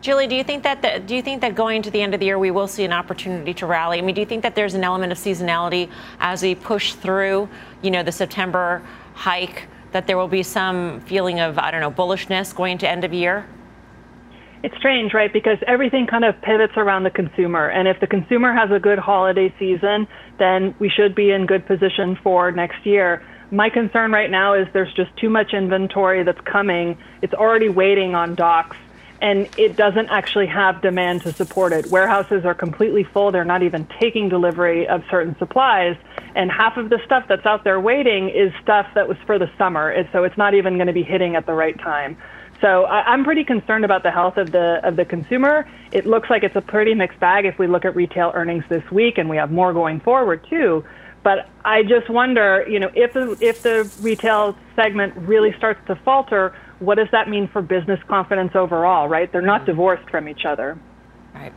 Julie, 0.00 0.26
do 0.26 0.34
you 0.34 0.44
think 0.44 0.62
that 0.62 0.80
the, 0.80 0.98
do 1.00 1.14
you 1.14 1.20
think 1.20 1.42
that 1.42 1.54
going 1.54 1.82
to 1.82 1.90
the 1.90 2.00
end 2.00 2.14
of 2.14 2.20
the 2.20 2.26
year 2.26 2.38
we 2.38 2.50
will 2.50 2.68
see 2.68 2.84
an 2.84 2.92
opportunity 2.92 3.52
to 3.54 3.66
rally? 3.66 3.98
I 3.98 4.00
mean, 4.00 4.14
do 4.14 4.22
you 4.22 4.26
think 4.26 4.42
that 4.44 4.54
there's 4.54 4.74
an 4.74 4.82
element 4.82 5.12
of 5.12 5.18
seasonality 5.18 5.90
as 6.20 6.42
we 6.42 6.54
push 6.54 6.94
through, 6.94 7.48
you 7.82 7.90
know, 7.90 8.02
the 8.02 8.12
September 8.12 8.82
hike? 9.12 9.68
That 9.92 10.06
there 10.06 10.16
will 10.16 10.28
be 10.28 10.42
some 10.42 11.00
feeling 11.00 11.40
of 11.40 11.58
I 11.58 11.70
don't 11.70 11.80
know 11.80 11.90
bullishness 11.90 12.54
going 12.54 12.72
into 12.72 12.88
end 12.88 13.04
of 13.04 13.12
year. 13.12 13.46
It's 14.62 14.76
strange, 14.76 15.14
right? 15.14 15.32
Because 15.32 15.56
everything 15.66 16.06
kind 16.06 16.24
of 16.24 16.40
pivots 16.42 16.74
around 16.76 17.04
the 17.04 17.10
consumer. 17.10 17.68
And 17.68 17.88
if 17.88 17.98
the 17.98 18.06
consumer 18.06 18.52
has 18.52 18.70
a 18.70 18.78
good 18.78 18.98
holiday 18.98 19.52
season, 19.58 20.06
then 20.38 20.74
we 20.78 20.90
should 20.90 21.14
be 21.14 21.30
in 21.30 21.46
good 21.46 21.64
position 21.66 22.16
for 22.22 22.52
next 22.52 22.84
year. 22.84 23.22
My 23.50 23.70
concern 23.70 24.12
right 24.12 24.30
now 24.30 24.52
is 24.52 24.68
there's 24.74 24.92
just 24.92 25.16
too 25.16 25.30
much 25.30 25.54
inventory 25.54 26.22
that's 26.24 26.40
coming. 26.42 26.98
It's 27.22 27.32
already 27.32 27.70
waiting 27.70 28.14
on 28.14 28.34
docks 28.34 28.76
and 29.22 29.48
it 29.58 29.76
doesn't 29.76 30.08
actually 30.08 30.46
have 30.46 30.80
demand 30.80 31.22
to 31.22 31.32
support 31.32 31.72
it. 31.72 31.86
Warehouses 31.90 32.44
are 32.44 32.54
completely 32.54 33.04
full. 33.04 33.30
They're 33.30 33.44
not 33.44 33.62
even 33.62 33.86
taking 33.98 34.28
delivery 34.28 34.88
of 34.88 35.02
certain 35.10 35.36
supplies. 35.38 35.96
And 36.34 36.50
half 36.50 36.76
of 36.76 36.90
the 36.90 36.98
stuff 37.04 37.24
that's 37.28 37.46
out 37.46 37.64
there 37.64 37.80
waiting 37.80 38.28
is 38.28 38.52
stuff 38.62 38.86
that 38.94 39.08
was 39.08 39.16
for 39.26 39.38
the 39.38 39.50
summer. 39.58 39.90
And 39.90 40.08
so 40.12 40.24
it's 40.24 40.36
not 40.36 40.54
even 40.54 40.76
going 40.76 40.86
to 40.86 40.92
be 40.92 41.02
hitting 41.02 41.36
at 41.36 41.46
the 41.46 41.54
right 41.54 41.78
time. 41.78 42.16
So 42.60 42.84
I'm 42.86 43.24
pretty 43.24 43.44
concerned 43.44 43.86
about 43.86 44.02
the 44.02 44.10
health 44.10 44.36
of 44.36 44.52
the 44.52 44.80
of 44.86 44.96
the 44.96 45.06
consumer. 45.06 45.66
It 45.92 46.06
looks 46.06 46.28
like 46.28 46.42
it's 46.42 46.56
a 46.56 46.60
pretty 46.60 46.94
mixed 46.94 47.18
bag 47.18 47.46
if 47.46 47.58
we 47.58 47.66
look 47.66 47.86
at 47.86 47.96
retail 47.96 48.32
earnings 48.34 48.64
this 48.68 48.82
week, 48.90 49.16
and 49.16 49.30
we 49.30 49.38
have 49.38 49.50
more 49.50 49.72
going 49.72 50.00
forward 50.00 50.46
too. 50.50 50.84
But 51.22 51.48
I 51.64 51.82
just 51.82 52.08
wonder, 52.08 52.64
you 52.68 52.78
know, 52.78 52.90
if 52.94 53.12
the, 53.12 53.36
if 53.40 53.62
the 53.62 53.90
retail 54.00 54.56
segment 54.74 55.14
really 55.16 55.54
starts 55.56 55.80
to 55.86 55.96
falter, 55.96 56.54
what 56.78 56.94
does 56.96 57.08
that 57.12 57.28
mean 57.28 57.46
for 57.48 57.60
business 57.60 58.00
confidence 58.08 58.52
overall, 58.54 59.06
right? 59.08 59.30
They're 59.30 59.42
not 59.42 59.62
mm-hmm. 59.62 59.72
divorced 59.72 60.08
from 60.10 60.28
each 60.28 60.44
other. 60.46 60.78
Right. 61.34 61.52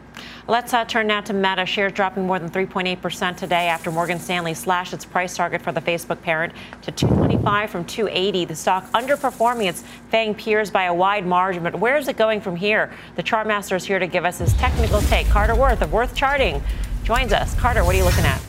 Let's 0.46 0.74
uh, 0.74 0.84
turn 0.84 1.08
now 1.08 1.22
to 1.22 1.32
Meta. 1.32 1.66
Shares 1.66 1.94
dropping 1.94 2.28
more 2.28 2.38
than 2.38 2.50
3.8% 2.50 3.38
today 3.38 3.70
after 3.70 3.90
Morgan 3.92 4.20
Stanley 4.20 4.54
slashed 4.54 4.94
its 4.94 5.06
price 5.06 5.38
target 5.38 5.62
for 5.62 5.72
the 5.72 5.80
Facebook 5.80 6.22
parent 6.22 6.52
to 6.82 6.92
225 6.92 7.70
from 7.70 7.86
280. 7.86 8.44
The 8.44 8.56
stock 8.56 8.92
underperforming 8.92 9.70
its 9.70 9.86
FANG 10.10 10.36
peers 10.36 10.70
by 10.70 10.84
a 10.84 10.94
wide 10.94 11.26
margin. 11.26 11.64
But 11.64 11.80
where 11.80 11.96
is 11.96 12.10
it 12.10 12.18
going 12.18 12.42
from 12.42 12.58
here? 12.58 12.92
The 13.16 13.24
chart 13.24 13.48
master 13.48 13.78
is 13.78 13.86
here 13.86 14.00
to 14.00 14.08
give 14.08 14.26
us 14.26 14.40
his 14.40 14.54
technical 14.56 15.00
take. 15.04 15.28
Carter 15.28 15.56
Worth 15.56 15.82
of 15.82 15.94
Worth 15.94 16.14
Charting 16.14 16.62
joins 17.06 17.32
us. 17.32 17.56
Carter, 17.56 17.86
what 17.86 17.96
are 17.96 18.00
you 18.00 18.04
looking 18.04 18.26
at? 18.26 18.42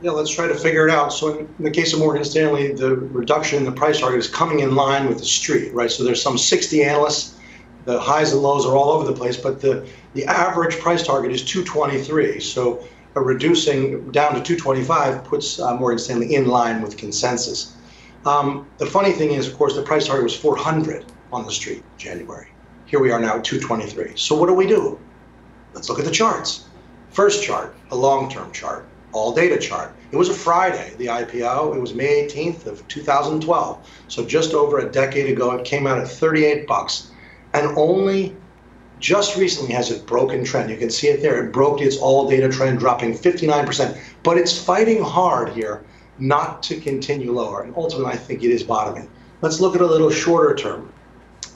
Yeah, 0.00 0.12
let's 0.12 0.34
try 0.34 0.48
to 0.48 0.54
figure 0.54 0.88
it 0.88 0.94
out. 0.94 1.12
So 1.12 1.40
in, 1.40 1.48
the 1.60 1.70
case 1.70 1.92
of 1.92 1.98
Morgan 1.98 2.24
Stanley, 2.24 2.72
the 2.72 2.96
reduction 2.96 3.58
in 3.58 3.66
the 3.66 3.72
price 3.72 4.00
target 4.00 4.18
is 4.18 4.28
coming 4.28 4.60
in 4.60 4.74
line 4.74 5.08
with 5.08 5.18
the 5.18 5.26
street, 5.26 5.74
right? 5.74 5.90
So 5.90 6.04
there's 6.04 6.22
some 6.22 6.38
60 6.38 6.82
analysts. 6.82 7.38
The 7.84 7.98
highs 7.98 8.32
and 8.32 8.42
lows 8.42 8.64
are 8.66 8.76
all 8.76 8.90
over 8.90 9.04
the 9.04 9.12
place, 9.12 9.36
but 9.36 9.60
the, 9.60 9.86
the 10.14 10.24
average 10.26 10.78
price 10.78 11.04
target 11.04 11.32
is 11.32 11.44
223. 11.44 12.40
So 12.40 12.86
reducing 13.14 14.10
down 14.12 14.34
to 14.34 14.40
225 14.40 15.24
puts 15.24 15.60
uh, 15.60 15.76
Morgan 15.76 15.98
Stanley 15.98 16.34
in 16.34 16.46
line 16.46 16.80
with 16.80 16.96
consensus. 16.96 17.76
Um, 18.24 18.68
the 18.78 18.86
funny 18.86 19.12
thing 19.12 19.32
is, 19.32 19.48
of 19.48 19.56
course, 19.56 19.74
the 19.74 19.82
price 19.82 20.06
target 20.06 20.22
was 20.22 20.36
400 20.36 21.04
on 21.32 21.44
the 21.44 21.50
street 21.50 21.78
in 21.78 21.98
January. 21.98 22.48
Here 22.86 23.00
we 23.00 23.10
are 23.10 23.18
now 23.18 23.38
at 23.38 23.44
223. 23.44 24.16
So 24.16 24.36
what 24.36 24.46
do 24.46 24.54
we 24.54 24.66
do? 24.66 24.98
Let's 25.74 25.88
look 25.88 25.98
at 25.98 26.04
the 26.04 26.10
charts. 26.10 26.66
First 27.10 27.42
chart, 27.42 27.74
a 27.90 27.96
long-term 27.96 28.52
chart 28.52 28.86
all 29.12 29.34
data 29.34 29.58
chart. 29.58 29.94
It 30.10 30.16
was 30.16 30.28
a 30.28 30.34
Friday, 30.34 30.94
the 30.98 31.06
IPO. 31.06 31.76
It 31.76 31.80
was 31.80 31.94
May 31.94 32.26
18th 32.26 32.66
of 32.66 32.86
2012. 32.88 33.90
So 34.08 34.24
just 34.24 34.54
over 34.54 34.78
a 34.78 34.90
decade 34.90 35.30
ago, 35.30 35.52
it 35.52 35.64
came 35.64 35.86
out 35.86 35.98
at 35.98 36.08
38 36.08 36.66
bucks. 36.66 37.10
And 37.54 37.76
only 37.76 38.36
just 38.98 39.36
recently 39.36 39.74
has 39.74 39.90
it 39.90 40.06
broken 40.06 40.44
trend. 40.44 40.70
You 40.70 40.76
can 40.76 40.90
see 40.90 41.08
it 41.08 41.22
there. 41.22 41.44
It 41.44 41.52
broke 41.52 41.80
its 41.80 41.96
all 41.96 42.28
data 42.28 42.48
trend, 42.48 42.78
dropping 42.78 43.14
59%. 43.14 43.98
But 44.22 44.38
it's 44.38 44.56
fighting 44.56 45.02
hard 45.02 45.50
here 45.50 45.84
not 46.18 46.62
to 46.64 46.80
continue 46.80 47.32
lower. 47.32 47.62
And 47.62 47.74
ultimately, 47.76 48.12
I 48.12 48.16
think 48.16 48.44
it 48.44 48.50
is 48.50 48.62
bottoming. 48.62 49.10
Let's 49.40 49.60
look 49.60 49.74
at 49.74 49.80
a 49.80 49.86
little 49.86 50.10
shorter 50.10 50.54
term. 50.54 50.92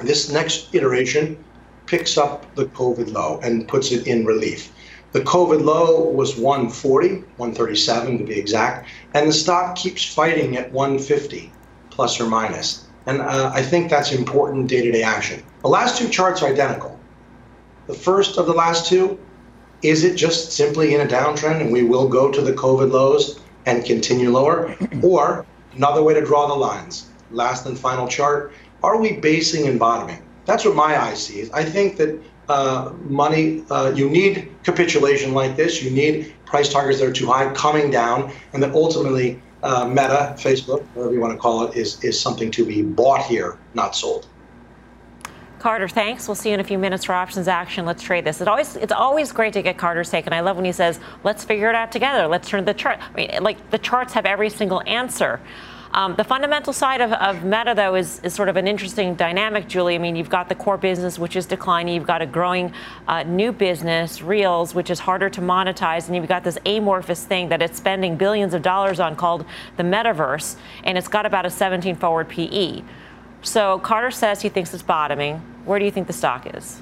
This 0.02 0.30
next 0.30 0.74
iteration 0.74 1.42
picks 1.86 2.18
up 2.18 2.52
the 2.56 2.66
COVID 2.66 3.12
low 3.12 3.40
and 3.42 3.68
puts 3.68 3.92
it 3.92 4.06
in 4.06 4.26
relief. 4.26 4.72
The 5.12 5.20
COVID 5.20 5.64
low 5.64 6.10
was 6.10 6.36
140, 6.36 7.08
137 7.36 8.18
to 8.18 8.24
be 8.24 8.38
exact, 8.38 8.88
and 9.14 9.28
the 9.28 9.32
stock 9.32 9.76
keeps 9.76 10.04
fighting 10.04 10.56
at 10.56 10.72
150 10.72 11.52
plus 11.90 12.20
or 12.20 12.26
minus. 12.26 12.84
And 13.06 13.22
uh, 13.22 13.52
I 13.54 13.62
think 13.62 13.88
that's 13.88 14.12
important 14.12 14.68
day 14.68 14.82
to 14.82 14.92
day 14.92 15.02
action. 15.02 15.42
The 15.66 15.72
last 15.72 15.98
two 15.98 16.08
charts 16.08 16.44
are 16.44 16.46
identical. 16.46 16.96
The 17.88 17.94
first 17.94 18.38
of 18.38 18.46
the 18.46 18.52
last 18.52 18.86
two, 18.86 19.18
is 19.82 20.04
it 20.04 20.14
just 20.14 20.52
simply 20.52 20.94
in 20.94 21.00
a 21.00 21.06
downtrend 21.06 21.60
and 21.60 21.72
we 21.72 21.82
will 21.82 22.06
go 22.06 22.30
to 22.30 22.40
the 22.40 22.52
COVID 22.52 22.92
lows 22.92 23.40
and 23.66 23.84
continue 23.84 24.30
lower? 24.30 24.76
or 25.02 25.44
another 25.74 26.04
way 26.04 26.14
to 26.14 26.24
draw 26.24 26.46
the 26.46 26.54
lines, 26.54 27.10
last 27.32 27.66
and 27.66 27.76
final 27.76 28.06
chart, 28.06 28.52
are 28.84 28.96
we 29.00 29.14
basing 29.14 29.66
and 29.66 29.76
bottoming? 29.76 30.22
That's 30.44 30.64
what 30.64 30.76
my 30.76 31.02
eye 31.02 31.14
sees. 31.14 31.50
I 31.50 31.64
think 31.64 31.96
that 31.96 32.22
uh, 32.48 32.92
money, 33.00 33.64
uh, 33.68 33.92
you 33.92 34.08
need 34.08 34.48
capitulation 34.62 35.34
like 35.34 35.56
this. 35.56 35.82
You 35.82 35.90
need 35.90 36.32
price 36.44 36.68
targets 36.68 37.00
that 37.00 37.08
are 37.08 37.12
too 37.12 37.26
high 37.26 37.52
coming 37.54 37.90
down, 37.90 38.30
and 38.52 38.62
that 38.62 38.72
ultimately 38.72 39.42
uh, 39.64 39.84
Meta, 39.88 40.36
Facebook, 40.38 40.86
whatever 40.94 41.12
you 41.12 41.20
want 41.20 41.32
to 41.32 41.38
call 41.40 41.64
it, 41.64 41.76
is, 41.76 42.04
is 42.04 42.20
something 42.20 42.52
to 42.52 42.64
be 42.64 42.82
bought 42.82 43.26
here, 43.26 43.58
not 43.74 43.96
sold. 43.96 44.28
Carter, 45.66 45.88
thanks. 45.88 46.28
We'll 46.28 46.36
see 46.36 46.50
you 46.50 46.54
in 46.54 46.60
a 46.60 46.64
few 46.64 46.78
minutes 46.78 47.06
for 47.06 47.12
options 47.12 47.48
action. 47.48 47.84
Let's 47.86 48.00
trade 48.00 48.24
this. 48.24 48.40
It 48.40 48.46
always, 48.46 48.76
it's 48.76 48.92
always 48.92 49.32
great 49.32 49.52
to 49.54 49.62
get 49.62 49.76
Carter's 49.76 50.08
take, 50.08 50.26
and 50.26 50.32
I 50.32 50.38
love 50.38 50.54
when 50.54 50.64
he 50.64 50.70
says, 50.70 51.00
"Let's 51.24 51.42
figure 51.42 51.68
it 51.68 51.74
out 51.74 51.90
together. 51.90 52.28
Let's 52.28 52.48
turn 52.48 52.64
the 52.64 52.72
chart." 52.72 53.00
I 53.00 53.16
mean, 53.16 53.42
like 53.42 53.72
the 53.72 53.78
charts 53.78 54.12
have 54.12 54.26
every 54.26 54.48
single 54.48 54.80
answer. 54.86 55.40
Um, 55.92 56.14
the 56.14 56.22
fundamental 56.22 56.72
side 56.72 57.00
of, 57.00 57.12
of 57.14 57.42
Meta, 57.42 57.72
though, 57.74 57.96
is, 57.96 58.20
is, 58.20 58.32
sort 58.32 58.48
of 58.48 58.56
an 58.56 58.68
interesting 58.68 59.16
dynamic, 59.16 59.66
Julie. 59.66 59.96
I 59.96 59.98
mean, 59.98 60.14
you've 60.14 60.30
got 60.30 60.48
the 60.48 60.54
core 60.54 60.76
business, 60.76 61.18
which 61.18 61.34
is 61.34 61.46
declining. 61.46 61.96
You've 61.96 62.06
got 62.06 62.22
a 62.22 62.26
growing 62.26 62.72
uh, 63.08 63.24
new 63.24 63.50
business, 63.50 64.22
Reels, 64.22 64.72
which 64.72 64.88
is 64.88 65.00
harder 65.00 65.28
to 65.30 65.40
monetize. 65.40 66.06
And 66.06 66.14
you've 66.14 66.28
got 66.28 66.44
this 66.44 66.58
amorphous 66.64 67.24
thing 67.24 67.48
that 67.48 67.60
it's 67.60 67.76
spending 67.76 68.14
billions 68.14 68.54
of 68.54 68.62
dollars 68.62 69.00
on 69.00 69.16
called 69.16 69.44
the 69.78 69.82
metaverse. 69.82 70.54
And 70.84 70.96
it's 70.96 71.08
got 71.08 71.26
about 71.26 71.44
a 71.44 71.50
17 71.50 71.96
forward 71.96 72.28
PE. 72.28 72.82
So 73.42 73.80
Carter 73.80 74.12
says 74.12 74.42
he 74.42 74.48
thinks 74.48 74.72
it's 74.72 74.84
bottoming. 74.84 75.42
Where 75.66 75.78
do 75.78 75.84
you 75.84 75.90
think 75.90 76.06
the 76.06 76.12
stock 76.12 76.46
is? 76.54 76.80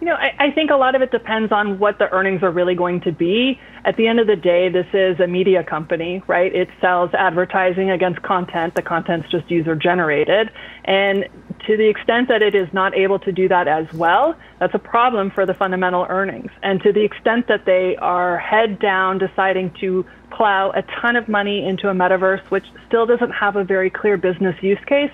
You 0.00 0.06
know, 0.06 0.14
I, 0.14 0.34
I, 0.38 0.50
think 0.50 0.70
a 0.70 0.76
lot 0.76 0.94
of 0.94 1.02
it 1.02 1.10
depends 1.10 1.50
on 1.50 1.78
what 1.78 1.98
the 1.98 2.10
earnings 2.12 2.42
are 2.42 2.50
really 2.50 2.74
going 2.74 3.00
to 3.02 3.12
be. 3.12 3.58
At 3.84 3.96
the 3.96 4.06
end 4.06 4.20
of 4.20 4.26
the 4.26 4.36
day, 4.36 4.68
this 4.68 4.86
is 4.92 5.18
a 5.18 5.26
media 5.26 5.64
company, 5.64 6.22
right? 6.26 6.54
It 6.54 6.68
sells 6.80 7.14
advertising 7.14 7.90
against 7.90 8.20
content. 8.22 8.74
The 8.74 8.82
content's 8.82 9.30
just 9.30 9.50
user 9.50 9.74
generated. 9.74 10.50
And 10.84 11.26
to 11.66 11.76
the 11.76 11.88
extent 11.88 12.28
that 12.28 12.42
it 12.42 12.54
is 12.54 12.68
not 12.72 12.94
able 12.94 13.18
to 13.20 13.32
do 13.32 13.48
that 13.48 13.66
as 13.66 13.90
well, 13.94 14.36
that's 14.58 14.74
a 14.74 14.78
problem 14.78 15.30
for 15.30 15.46
the 15.46 15.54
fundamental 15.54 16.06
earnings. 16.08 16.50
And 16.62 16.82
to 16.82 16.92
the 16.92 17.02
extent 17.02 17.46
that 17.48 17.64
they 17.64 17.96
are 17.96 18.36
head 18.36 18.78
down 18.78 19.18
deciding 19.18 19.70
to 19.80 20.04
plow 20.30 20.70
a 20.72 20.82
ton 21.00 21.16
of 21.16 21.28
money 21.28 21.66
into 21.66 21.88
a 21.88 21.94
metaverse, 21.94 22.42
which 22.50 22.66
still 22.86 23.06
doesn't 23.06 23.30
have 23.30 23.56
a 23.56 23.64
very 23.64 23.88
clear 23.88 24.16
business 24.16 24.56
use 24.62 24.84
case, 24.86 25.12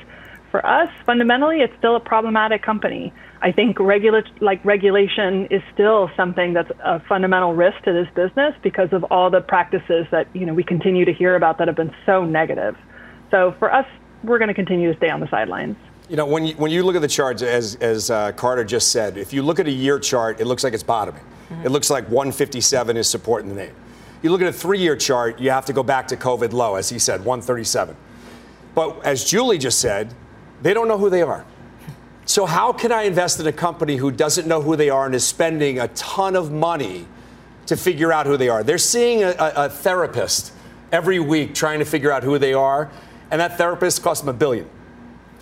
for 0.51 0.65
us, 0.67 0.89
fundamentally, 1.07 1.61
it's 1.61 1.77
still 1.79 1.97
a 1.97 2.01
problematic 2.01 2.63
company. 2.63 3.13
I 3.41 3.53
think 3.53 3.79
regula- 3.79 4.25
like 4.41 4.65
regulation 4.65 5.47
is 5.47 5.63
still 5.73 6.11
something 6.17 6.53
that's 6.53 6.71
a 6.85 7.01
fundamental 7.01 7.55
risk 7.55 7.83
to 7.85 7.93
this 7.93 8.09
business 8.15 8.55
because 8.63 8.93
of 8.93 9.05
all 9.05 9.31
the 9.31 9.41
practices 9.41 10.07
that 10.11 10.27
you 10.35 10.45
know 10.45 10.53
we 10.53 10.65
continue 10.65 11.05
to 11.05 11.13
hear 11.13 11.37
about 11.37 11.59
that 11.59 11.69
have 11.69 11.77
been 11.77 11.95
so 12.05 12.25
negative. 12.25 12.77
So 13.31 13.55
for 13.59 13.73
us, 13.73 13.87
we're 14.25 14.39
going 14.39 14.49
to 14.49 14.55
continue 14.55 14.91
to 14.91 14.97
stay 14.97 15.09
on 15.09 15.21
the 15.21 15.29
sidelines. 15.29 15.77
You 16.09 16.17
know, 16.17 16.27
when 16.27 16.45
you, 16.45 16.55
when 16.55 16.73
you 16.73 16.83
look 16.83 16.97
at 16.97 17.03
the 17.03 17.09
charts, 17.09 17.41
as, 17.41 17.77
as 17.77 18.11
uh, 18.11 18.33
Carter 18.33 18.65
just 18.65 18.91
said, 18.91 19.17
if 19.17 19.33
you 19.33 19.43
look 19.43 19.61
at 19.61 19.69
a 19.69 19.71
year 19.71 20.01
chart, 20.01 20.41
it 20.41 20.47
looks 20.47 20.65
like 20.65 20.75
it's 20.75 20.83
bottoming. 20.83 21.23
Mm-hmm. 21.23 21.67
It 21.67 21.71
looks 21.71 21.89
like 21.89 22.05
157 22.09 22.97
is 22.97 23.09
supporting 23.09 23.49
the 23.49 23.55
name. 23.55 23.75
You 24.21 24.31
look 24.31 24.41
at 24.41 24.49
a 24.49 24.53
three 24.53 24.81
year 24.81 24.97
chart, 24.97 25.39
you 25.39 25.51
have 25.51 25.67
to 25.67 25.73
go 25.73 25.85
back 25.85 26.09
to 26.09 26.17
COVID 26.17 26.53
low, 26.53 26.75
as 26.75 26.89
he 26.89 26.99
said, 26.99 27.25
137. 27.25 27.97
But 28.75 29.05
as 29.05 29.25
Julie 29.25 29.59
just 29.59 29.79
said, 29.79 30.13
they 30.63 30.75
don't 30.75 30.89
know 30.89 30.99
who 30.99 31.11
they 31.11 31.23
are. 31.23 31.45
So, 32.27 32.47
how 32.47 32.73
can 32.73 32.93
I 32.93 33.03
invest 33.03 33.41
in 33.41 33.47
a 33.47 33.53
company 33.53 33.97
who 33.97 34.11
doesn't 34.11 34.47
know 34.47 34.63
who 34.63 34.77
they 34.77 34.89
are 34.91 35.07
and 35.07 35.15
is 35.15 35.27
spending 35.27 35.81
a 35.81 35.89
ton 35.89 36.37
of 36.37 36.53
money 36.53 37.07
to 37.67 37.77
figure 37.77 38.13
out 38.13 38.27
who 38.27 38.37
they 38.37 38.49
are? 38.49 38.63
They're 38.63 38.79
seeing 38.79 39.25
a, 39.25 39.31
a, 39.31 39.53
a 39.57 39.69
therapist 39.69 40.53
every 40.93 41.19
week 41.19 41.55
trying 41.55 41.81
to 41.81 41.85
figure 41.85 42.13
out 42.13 42.23
who 42.23 42.39
they 42.39 42.53
are, 42.53 42.91
and 43.31 43.41
that 43.41 43.59
therapist 43.59 44.03
costs 44.03 44.23
them 44.23 44.35
a 44.35 44.39
billion. 44.39 44.69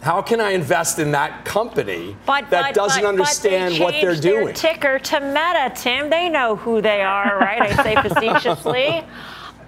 How 0.00 0.22
can 0.22 0.40
I 0.40 0.52
invest 0.52 0.98
in 0.98 1.10
that 1.10 1.44
company 1.44 2.16
but, 2.25 2.48
that 2.50 2.62
but, 2.62 2.75
doesn't 2.75 3.02
but, 3.02 3.08
understand 3.08 3.75
they 3.75 3.80
what 3.80 3.94
they're 4.00 4.14
doing? 4.14 4.46
Their 4.46 4.54
ticker 4.54 4.98
to 4.98 5.20
Meta, 5.20 5.72
Tim. 5.75 6.08
They 6.08 6.28
know 6.28 6.54
who 6.56 6.80
they 6.80 7.02
are, 7.02 7.38
right? 7.38 7.60
I 7.60 7.82
say 7.82 7.96
facetiously. 8.08 9.04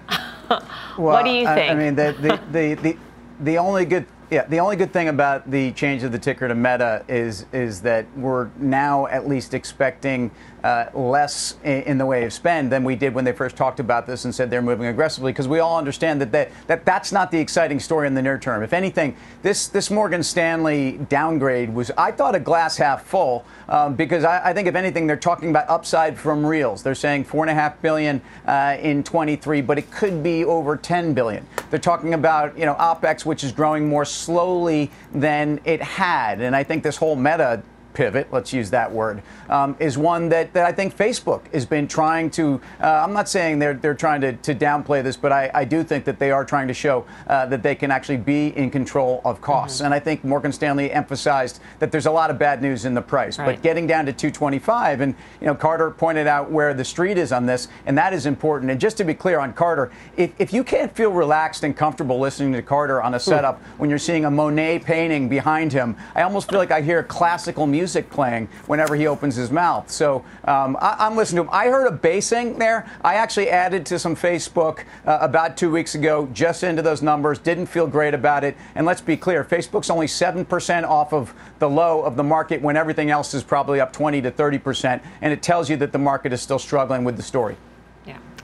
well, 0.49 0.61
what 0.97 1.25
do 1.25 1.31
you 1.31 1.45
think? 1.45 1.69
I, 1.69 1.73
I 1.73 1.75
mean, 1.75 1.95
the, 1.95 2.15
the, 2.19 2.39
the, 2.51 2.81
the, 2.81 2.97
the 3.41 3.57
only 3.57 3.85
good 3.85 4.05
yeah, 4.31 4.45
the 4.45 4.61
only 4.61 4.77
good 4.77 4.93
thing 4.93 5.09
about 5.09 5.51
the 5.51 5.73
change 5.73 6.03
of 6.03 6.13
the 6.13 6.17
ticker 6.17 6.47
to 6.47 6.55
Meta 6.55 7.03
is 7.09 7.45
is 7.51 7.81
that 7.81 8.05
we're 8.17 8.49
now 8.57 9.05
at 9.07 9.27
least 9.27 9.53
expecting 9.53 10.31
uh, 10.63 10.85
less 10.93 11.55
in, 11.63 11.81
in, 11.83 11.97
the 11.97 12.05
way 12.05 12.23
of 12.23 12.31
spend 12.31 12.71
than 12.71 12.83
we 12.83 12.95
did 12.95 13.13
when 13.13 13.25
they 13.25 13.31
first 13.31 13.55
talked 13.55 13.79
about 13.79 14.05
this 14.05 14.25
and 14.25 14.33
said 14.33 14.49
they're 14.49 14.61
moving 14.61 14.87
aggressively 14.87 15.31
because 15.31 15.47
we 15.47 15.59
all 15.59 15.77
understand 15.77 16.21
that, 16.21 16.31
that 16.31 16.51
that 16.67 16.85
that's 16.85 17.11
not 17.11 17.31
the 17.31 17.39
exciting 17.39 17.79
story 17.79 18.07
in 18.07 18.13
the 18.13 18.21
near 18.21 18.37
term. 18.37 18.61
If 18.61 18.73
anything, 18.73 19.15
this 19.41 19.67
this 19.67 19.89
Morgan 19.89 20.21
Stanley 20.21 20.99
downgrade 21.09 21.73
was 21.73 21.89
I 21.97 22.11
thought 22.11 22.35
a 22.35 22.39
glass 22.39 22.77
half 22.77 23.05
full 23.05 23.45
um, 23.69 23.95
because 23.95 24.23
I, 24.23 24.49
I, 24.49 24.53
think 24.53 24.67
if 24.67 24.75
anything 24.75 25.07
they're 25.07 25.15
talking 25.15 25.49
about 25.49 25.69
upside 25.69 26.17
from 26.17 26.45
Reels. 26.45 26.83
They're 26.83 26.93
saying 26.93 27.23
four 27.23 27.43
and 27.43 27.49
a 27.49 27.53
half 27.53 27.81
billion 27.81 28.21
uh, 28.45 28.77
in 28.79 29.03
23, 29.03 29.61
but 29.61 29.77
it 29.77 29.89
could 29.91 30.21
be 30.21 30.43
over 30.45 30.77
10 30.77 31.13
billion. 31.13 31.47
They're 31.69 31.79
talking 31.79 32.13
about 32.13 32.57
you 32.57 32.65
know 32.65 32.75
OPEX 32.75 33.25
which 33.25 33.43
is 33.43 33.51
growing 33.51 33.87
more 33.87 34.05
slowly 34.05 34.91
than 35.13 35.59
it 35.65 35.81
had, 35.81 36.41
and 36.41 36.55
I 36.55 36.63
think 36.63 36.83
this 36.83 36.97
whole 36.97 37.15
Meta 37.15 37.63
pivot, 37.93 38.27
let's 38.31 38.53
use 38.53 38.69
that 38.71 38.91
word, 38.91 39.21
um, 39.49 39.75
is 39.79 39.97
one 39.97 40.29
that, 40.29 40.53
that 40.53 40.65
I 40.65 40.71
think 40.71 40.95
Facebook 40.95 41.51
has 41.53 41.65
been 41.65 41.87
trying 41.87 42.29
to. 42.31 42.61
Uh, 42.79 42.87
I'm 42.87 43.13
not 43.13 43.29
saying 43.29 43.59
they're, 43.59 43.73
they're 43.73 43.93
trying 43.93 44.21
to, 44.21 44.33
to 44.33 44.55
downplay 44.55 45.03
this, 45.03 45.17
but 45.17 45.31
I, 45.31 45.51
I 45.53 45.65
do 45.65 45.83
think 45.83 46.05
that 46.05 46.19
they 46.19 46.31
are 46.31 46.45
trying 46.45 46.67
to 46.67 46.73
show 46.73 47.05
uh, 47.27 47.45
that 47.47 47.63
they 47.63 47.75
can 47.75 47.91
actually 47.91 48.17
be 48.17 48.47
in 48.55 48.71
control 48.71 49.21
of 49.25 49.41
costs. 49.41 49.77
Mm-hmm. 49.77 49.85
And 49.85 49.93
I 49.93 49.99
think 49.99 50.23
Morgan 50.23 50.51
Stanley 50.51 50.91
emphasized 50.91 51.59
that 51.79 51.91
there's 51.91 52.05
a 52.05 52.11
lot 52.11 52.29
of 52.29 52.39
bad 52.39 52.61
news 52.61 52.85
in 52.85 52.93
the 52.93 53.01
price. 53.01 53.37
Right. 53.37 53.55
But 53.55 53.61
getting 53.61 53.87
down 53.87 54.05
to 54.05 54.13
225, 54.13 55.01
and 55.01 55.15
you 55.39 55.47
know, 55.47 55.55
Carter 55.55 55.91
pointed 55.91 56.27
out 56.27 56.49
where 56.49 56.73
the 56.73 56.85
street 56.85 57.17
is 57.17 57.31
on 57.31 57.45
this, 57.45 57.67
and 57.85 57.97
that 57.97 58.13
is 58.13 58.25
important. 58.25 58.71
And 58.71 58.79
just 58.79 58.97
to 58.97 59.03
be 59.03 59.13
clear 59.13 59.39
on 59.39 59.53
Carter, 59.53 59.91
if, 60.17 60.31
if 60.39 60.53
you 60.53 60.63
can't 60.63 60.95
feel 60.95 61.11
relaxed 61.11 61.63
and 61.63 61.75
comfortable 61.75 62.19
listening 62.19 62.53
to 62.53 62.61
Carter 62.61 63.01
on 63.01 63.13
a 63.13 63.19
setup 63.19 63.59
Ooh. 63.59 63.65
when 63.77 63.89
you're 63.89 63.99
seeing 63.99 64.25
a 64.25 64.31
Monet 64.31 64.79
painting 64.79 65.29
behind 65.29 65.73
him, 65.73 65.95
I 66.15 66.21
almost 66.21 66.49
feel 66.49 66.59
like 66.59 66.71
I 66.71 66.81
hear 66.81 67.03
classical 67.03 67.67
music 67.67 67.80
music 67.81 68.11
playing 68.11 68.47
whenever 68.67 68.95
he 68.95 69.07
opens 69.07 69.35
his 69.35 69.49
mouth. 69.49 69.89
So 69.89 70.23
um, 70.45 70.77
I, 70.79 71.07
am 71.07 71.15
listening 71.15 71.37
to 71.37 71.49
him. 71.49 71.49
I 71.51 71.65
heard 71.69 71.87
a 71.87 71.91
basing 71.91 72.59
there. 72.59 72.87
I 73.03 73.15
actually 73.15 73.49
added 73.49 73.87
to 73.87 73.97
some 73.97 74.15
Facebook 74.15 74.83
uh, 75.07 75.17
about 75.19 75.57
two 75.57 75.71
weeks 75.71 75.95
ago, 75.95 76.29
just 76.31 76.61
into 76.61 76.83
those 76.83 77.01
numbers. 77.01 77.39
Didn't 77.39 77.65
feel 77.65 77.87
great 77.87 78.13
about 78.13 78.43
it. 78.43 78.55
And 78.75 78.85
let's 78.85 79.01
be 79.01 79.17
clear, 79.17 79.43
Facebook's 79.43 79.89
only 79.89 80.05
7% 80.05 80.83
off 80.87 81.11
of 81.11 81.33
the 81.57 81.67
low 81.67 82.03
of 82.03 82.15
the 82.17 82.23
market 82.23 82.61
when 82.61 82.77
everything 82.77 83.09
else 83.09 83.33
is 83.33 83.41
probably 83.41 83.79
up 83.79 83.91
20 83.91 84.21
to 84.21 84.31
30%. 84.31 85.01
And 85.23 85.33
it 85.33 85.41
tells 85.41 85.67
you 85.67 85.75
that 85.77 85.91
the 85.91 85.97
market 85.97 86.33
is 86.33 86.39
still 86.39 86.59
struggling 86.59 87.03
with 87.03 87.17
the 87.17 87.23
story. 87.23 87.57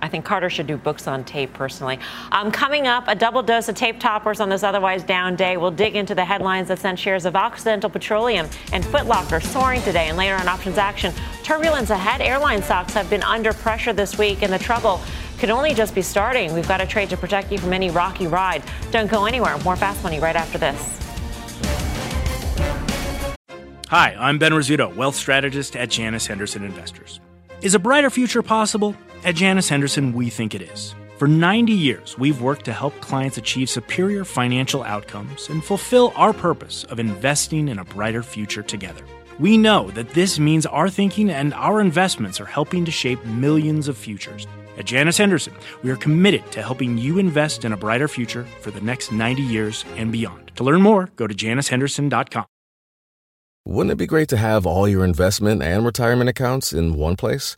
I 0.01 0.07
think 0.07 0.25
Carter 0.25 0.49
should 0.49 0.67
do 0.67 0.77
books 0.77 1.07
on 1.07 1.23
tape 1.23 1.53
personally. 1.53 1.99
Um, 2.31 2.51
coming 2.51 2.87
up, 2.87 3.05
a 3.07 3.15
double 3.15 3.41
dose 3.41 3.67
of 3.67 3.75
tape 3.75 3.99
toppers 3.99 4.39
on 4.39 4.49
this 4.49 4.63
otherwise 4.63 5.03
down 5.03 5.35
day. 5.35 5.57
We'll 5.57 5.71
dig 5.71 5.95
into 5.95 6.13
the 6.13 6.25
headlines 6.25 6.67
that 6.67 6.79
sent 6.79 6.99
shares 6.99 7.25
of 7.25 7.35
Occidental 7.35 7.89
Petroleum 7.89 8.47
and 8.71 8.83
Footlocker 8.83 9.41
soaring 9.41 9.81
today. 9.81 10.07
And 10.07 10.17
later 10.17 10.35
on 10.35 10.47
options 10.47 10.77
action, 10.77 11.13
turbulence 11.43 11.89
ahead. 11.89 12.21
Airline 12.21 12.61
stocks 12.61 12.93
have 12.93 13.09
been 13.09 13.23
under 13.23 13.53
pressure 13.53 13.93
this 13.93 14.17
week, 14.17 14.43
and 14.43 14.53
the 14.53 14.59
trouble 14.59 15.01
could 15.39 15.49
only 15.49 15.73
just 15.73 15.95
be 15.95 16.01
starting. 16.01 16.53
We've 16.53 16.67
got 16.67 16.81
a 16.81 16.85
trade 16.85 17.09
to 17.09 17.17
protect 17.17 17.51
you 17.51 17.57
from 17.57 17.73
any 17.73 17.89
rocky 17.89 18.27
ride. 18.27 18.63
Don't 18.91 19.09
go 19.09 19.25
anywhere. 19.25 19.57
More 19.59 19.75
fast 19.75 20.03
money 20.03 20.19
right 20.19 20.35
after 20.35 20.57
this. 20.57 20.93
Hi, 23.89 24.15
I'm 24.19 24.37
Ben 24.37 24.51
Rizzuto, 24.51 24.93
wealth 24.95 25.15
strategist 25.15 25.77
at 25.77 25.89
Janus 25.89 26.27
Henderson 26.27 26.63
Investors. 26.65 27.21
Is 27.61 27.73
a 27.73 27.79
brighter 27.79 28.09
future 28.09 28.43
possible? 28.43 28.95
At 29.23 29.35
Janus 29.35 29.67
Henderson, 29.67 30.13
we 30.13 30.29
think 30.29 30.53
it 30.53 30.61
is. 30.61 30.93
For 31.17 31.27
90 31.27 31.73
years, 31.73 32.17
we've 32.17 32.39
worked 32.41 32.65
to 32.65 32.73
help 32.73 32.99
clients 33.01 33.37
achieve 33.37 33.69
superior 33.69 34.23
financial 34.23 34.83
outcomes 34.83 35.49
and 35.49 35.63
fulfill 35.63 36.13
our 36.15 36.31
purpose 36.31 36.83
of 36.85 36.99
investing 36.99 37.67
in 37.67 37.79
a 37.79 37.85
brighter 37.85 38.21
future 38.21 38.61
together. 38.61 39.03
We 39.39 39.57
know 39.57 39.89
that 39.91 40.11
this 40.11 40.39
means 40.39 40.65
our 40.67 40.89
thinking 40.89 41.31
and 41.31 41.53
our 41.55 41.81
investments 41.81 42.39
are 42.39 42.45
helping 42.45 42.85
to 42.85 42.91
shape 42.91 43.23
millions 43.25 43.87
of 43.87 43.97
futures. 43.97 44.45
At 44.77 44.85
Janus 44.85 45.17
Henderson, 45.17 45.55
we 45.81 45.89
are 45.89 45.95
committed 45.95 46.49
to 46.51 46.61
helping 46.61 46.97
you 46.99 47.17
invest 47.17 47.65
in 47.65 47.73
a 47.73 47.77
brighter 47.77 48.07
future 48.07 48.45
for 48.61 48.69
the 48.69 48.81
next 48.81 49.11
90 49.11 49.41
years 49.41 49.83
and 49.95 50.11
beyond. 50.11 50.51
To 50.55 50.63
learn 50.63 50.83
more, 50.83 51.09
go 51.15 51.25
to 51.25 51.33
janushenderson.com. 51.33 52.45
Wouldn't 53.65 53.91
it 53.91 53.97
be 53.97 54.07
great 54.07 54.29
to 54.29 54.37
have 54.37 54.65
all 54.65 54.87
your 54.87 55.03
investment 55.03 55.63
and 55.63 55.83
retirement 55.83 56.29
accounts 56.29 56.71
in 56.71 56.95
one 56.95 57.15
place? 57.15 57.57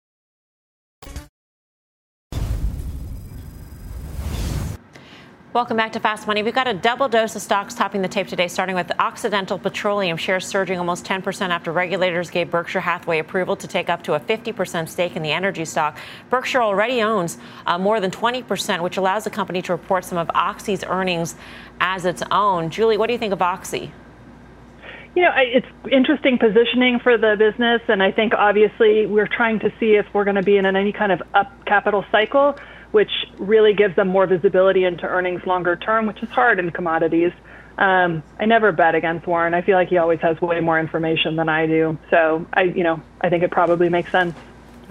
Welcome 5.53 5.75
back 5.75 5.91
to 5.91 5.99
Fast 5.99 6.27
Money. 6.27 6.43
We've 6.43 6.55
got 6.55 6.69
a 6.69 6.73
double 6.73 7.09
dose 7.09 7.35
of 7.35 7.41
stocks 7.41 7.73
topping 7.73 8.01
the 8.01 8.07
tape 8.07 8.29
today, 8.29 8.47
starting 8.47 8.73
with 8.73 8.89
Occidental 8.99 9.59
Petroleum 9.59 10.15
shares 10.15 10.47
surging 10.47 10.79
almost 10.79 11.03
10% 11.03 11.49
after 11.49 11.73
regulators 11.73 12.29
gave 12.29 12.49
Berkshire 12.49 12.79
Hathaway 12.79 13.19
approval 13.19 13.57
to 13.57 13.67
take 13.67 13.89
up 13.89 14.01
to 14.03 14.13
a 14.13 14.19
50% 14.21 14.87
stake 14.87 15.17
in 15.17 15.23
the 15.23 15.31
energy 15.33 15.65
stock. 15.65 15.97
Berkshire 16.29 16.61
already 16.61 17.01
owns 17.01 17.37
uh, 17.65 17.77
more 17.77 17.99
than 17.99 18.11
20%, 18.11 18.81
which 18.81 18.95
allows 18.95 19.25
the 19.25 19.29
company 19.29 19.61
to 19.63 19.73
report 19.73 20.05
some 20.05 20.17
of 20.17 20.31
Oxy's 20.33 20.85
earnings 20.85 21.35
as 21.81 22.05
its 22.05 22.23
own. 22.31 22.69
Julie, 22.69 22.97
what 22.97 23.07
do 23.07 23.13
you 23.13 23.19
think 23.19 23.33
of 23.33 23.41
Oxy? 23.41 23.91
You 25.17 25.23
know, 25.23 25.31
it's 25.35 25.67
interesting 25.91 26.37
positioning 26.37 27.01
for 27.01 27.17
the 27.17 27.35
business, 27.37 27.81
and 27.89 28.01
I 28.01 28.13
think 28.13 28.33
obviously 28.33 29.05
we're 29.05 29.27
trying 29.27 29.59
to 29.59 29.73
see 29.81 29.95
if 29.95 30.05
we're 30.13 30.23
going 30.23 30.37
to 30.37 30.43
be 30.43 30.55
in 30.55 30.65
any 30.65 30.93
kind 30.93 31.11
of 31.11 31.21
up 31.33 31.65
capital 31.65 32.05
cycle 32.09 32.55
which 32.91 33.11
really 33.37 33.73
gives 33.73 33.95
them 33.95 34.07
more 34.07 34.27
visibility 34.27 34.83
into 34.83 35.05
earnings 35.05 35.45
longer 35.45 35.75
term, 35.75 36.05
which 36.05 36.21
is 36.21 36.29
hard 36.29 36.59
in 36.59 36.71
commodities. 36.71 37.31
Um, 37.77 38.21
I 38.39 38.45
never 38.45 38.71
bet 38.71 38.95
against 38.95 39.25
Warren. 39.25 39.53
I 39.53 39.61
feel 39.61 39.75
like 39.75 39.87
he 39.87 39.97
always 39.97 40.19
has 40.21 40.39
way 40.41 40.59
more 40.59 40.79
information 40.79 41.35
than 41.35 41.49
I 41.49 41.65
do. 41.65 41.97
So 42.09 42.45
I, 42.53 42.63
you 42.63 42.83
know, 42.83 43.01
I 43.21 43.29
think 43.29 43.43
it 43.43 43.51
probably 43.51 43.89
makes 43.89 44.11
sense. 44.11 44.35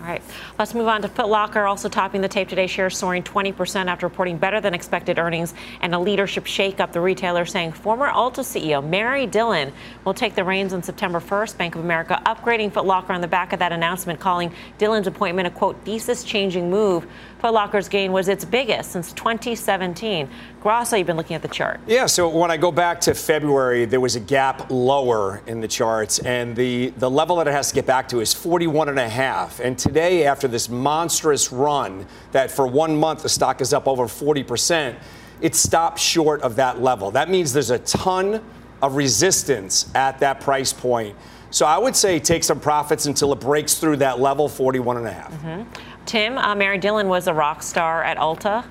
All 0.01 0.07
right, 0.07 0.23
let's 0.59 0.73
move 0.73 0.89
on 0.89 1.03
to 1.03 1.09
Footlocker, 1.09 1.69
also 1.69 1.91
topping 1.91 2.23
the 2.23 2.29
tape 2.29 2.49
today. 2.49 2.67
Shares 2.67 2.97
soaring 2.97 3.23
20% 3.23 3.85
after 3.85 4.07
reporting 4.07 4.39
better 4.39 4.59
than 4.59 4.73
expected 4.73 5.19
earnings 5.19 5.53
and 5.83 5.95
a 5.95 5.99
leadership 5.99 6.45
shakeup. 6.45 6.93
The 6.93 7.03
retailer 7.03 7.45
saying 7.45 7.73
former 7.73 8.09
Ulta 8.09 8.41
CEO 8.41 8.83
Mary 8.83 9.27
Dillon 9.27 9.75
will 10.07 10.15
take 10.15 10.35
the 10.35 10.43
reins 10.43 10.73
on 10.73 10.83
September 10.83 11.21
1st. 11.21 11.59
Bank 11.59 11.75
of 11.75 11.85
America 11.85 12.19
upgrading 12.25 12.73
Footlocker 12.73 13.11
on 13.11 13.21
the 13.21 13.29
back 13.29 13.53
of 13.53 13.59
that 13.59 13.73
announcement, 13.73 14.21
calling 14.21 14.55
Dillon's 14.79 15.07
appointment 15.07 15.47
a 15.49 15.51
quote 15.51 15.77
thesis 15.85 16.25
changing 16.25 16.71
move. 16.71 17.07
Foot 17.41 17.55
Locker's 17.55 17.89
gain 17.89 18.13
was 18.13 18.29
its 18.29 18.45
biggest 18.45 18.93
since 18.93 19.15
2017. 19.15 20.29
Grasso, 20.61 20.97
you've 20.97 21.07
been 21.07 21.17
looking 21.17 21.35
at 21.35 21.41
the 21.41 21.49
chart. 21.49 21.81
Yeah, 21.87 22.05
so 22.05 22.29
when 22.29 22.51
I 22.51 22.59
go 22.59 22.71
back 22.71 23.01
to 23.03 23.15
February, 23.15 23.87
there 23.87 24.01
was 24.01 24.15
a 24.15 24.21
gap 24.21 24.71
lower 24.71 25.41
in 25.47 25.63
the 25.63 25.69
charts, 25.69 26.19
and 26.19 26.55
the, 26.55 26.91
the 26.99 27.11
level 27.11 27.37
that 27.37 27.49
it 27.49 27.53
has 27.53 27.71
to 27.71 27.75
get 27.75 27.87
back 27.87 28.09
to 28.09 28.21
is 28.21 28.35
41 28.35 28.91
and 28.91 28.99
a 28.99 29.09
half. 29.09 29.59
And 29.59 29.79
today, 29.79 30.27
after 30.27 30.49
this 30.49 30.69
monstrous 30.69 31.51
run, 31.51 32.07
that 32.33 32.51
for 32.51 32.67
one 32.67 32.95
month 32.95 33.23
the 33.23 33.31
stock 33.31 33.63
is 33.63 33.73
up 33.73 33.89
over 33.89 34.05
40%, 34.05 34.97
it 35.41 35.55
stopped 35.55 35.99
short 35.99 36.43
of 36.43 36.57
that 36.57 36.83
level. 36.83 37.11
That 37.11 37.31
means 37.31 37.55
there's 37.55 37.71
a 37.71 37.79
ton 37.79 38.45
of 38.83 38.97
resistance 38.97 39.91
at 39.95 40.19
that 40.19 40.41
price 40.41 40.75
point. 40.75 41.17
So 41.51 41.67
I 41.67 41.79
would 41.79 41.97
say 41.97 42.21
take 42.21 42.45
some 42.45 42.61
profits 42.61 43.07
until 43.07 43.33
it 43.33 43.41
breaks 43.41 43.75
through 43.75 43.97
that 43.97 44.21
level, 44.21 44.49
41 44.49 44.99
and 44.99 45.07
a 45.07 45.13
half. 45.13 45.33
Mm-hmm. 45.33 45.90
Tim, 46.11 46.39
uh, 46.39 46.57
Mary 46.57 46.77
Dillon 46.77 47.07
was 47.07 47.29
a 47.29 47.33
rock 47.33 47.63
star 47.63 48.03
at 48.03 48.17
Ulta 48.17 48.65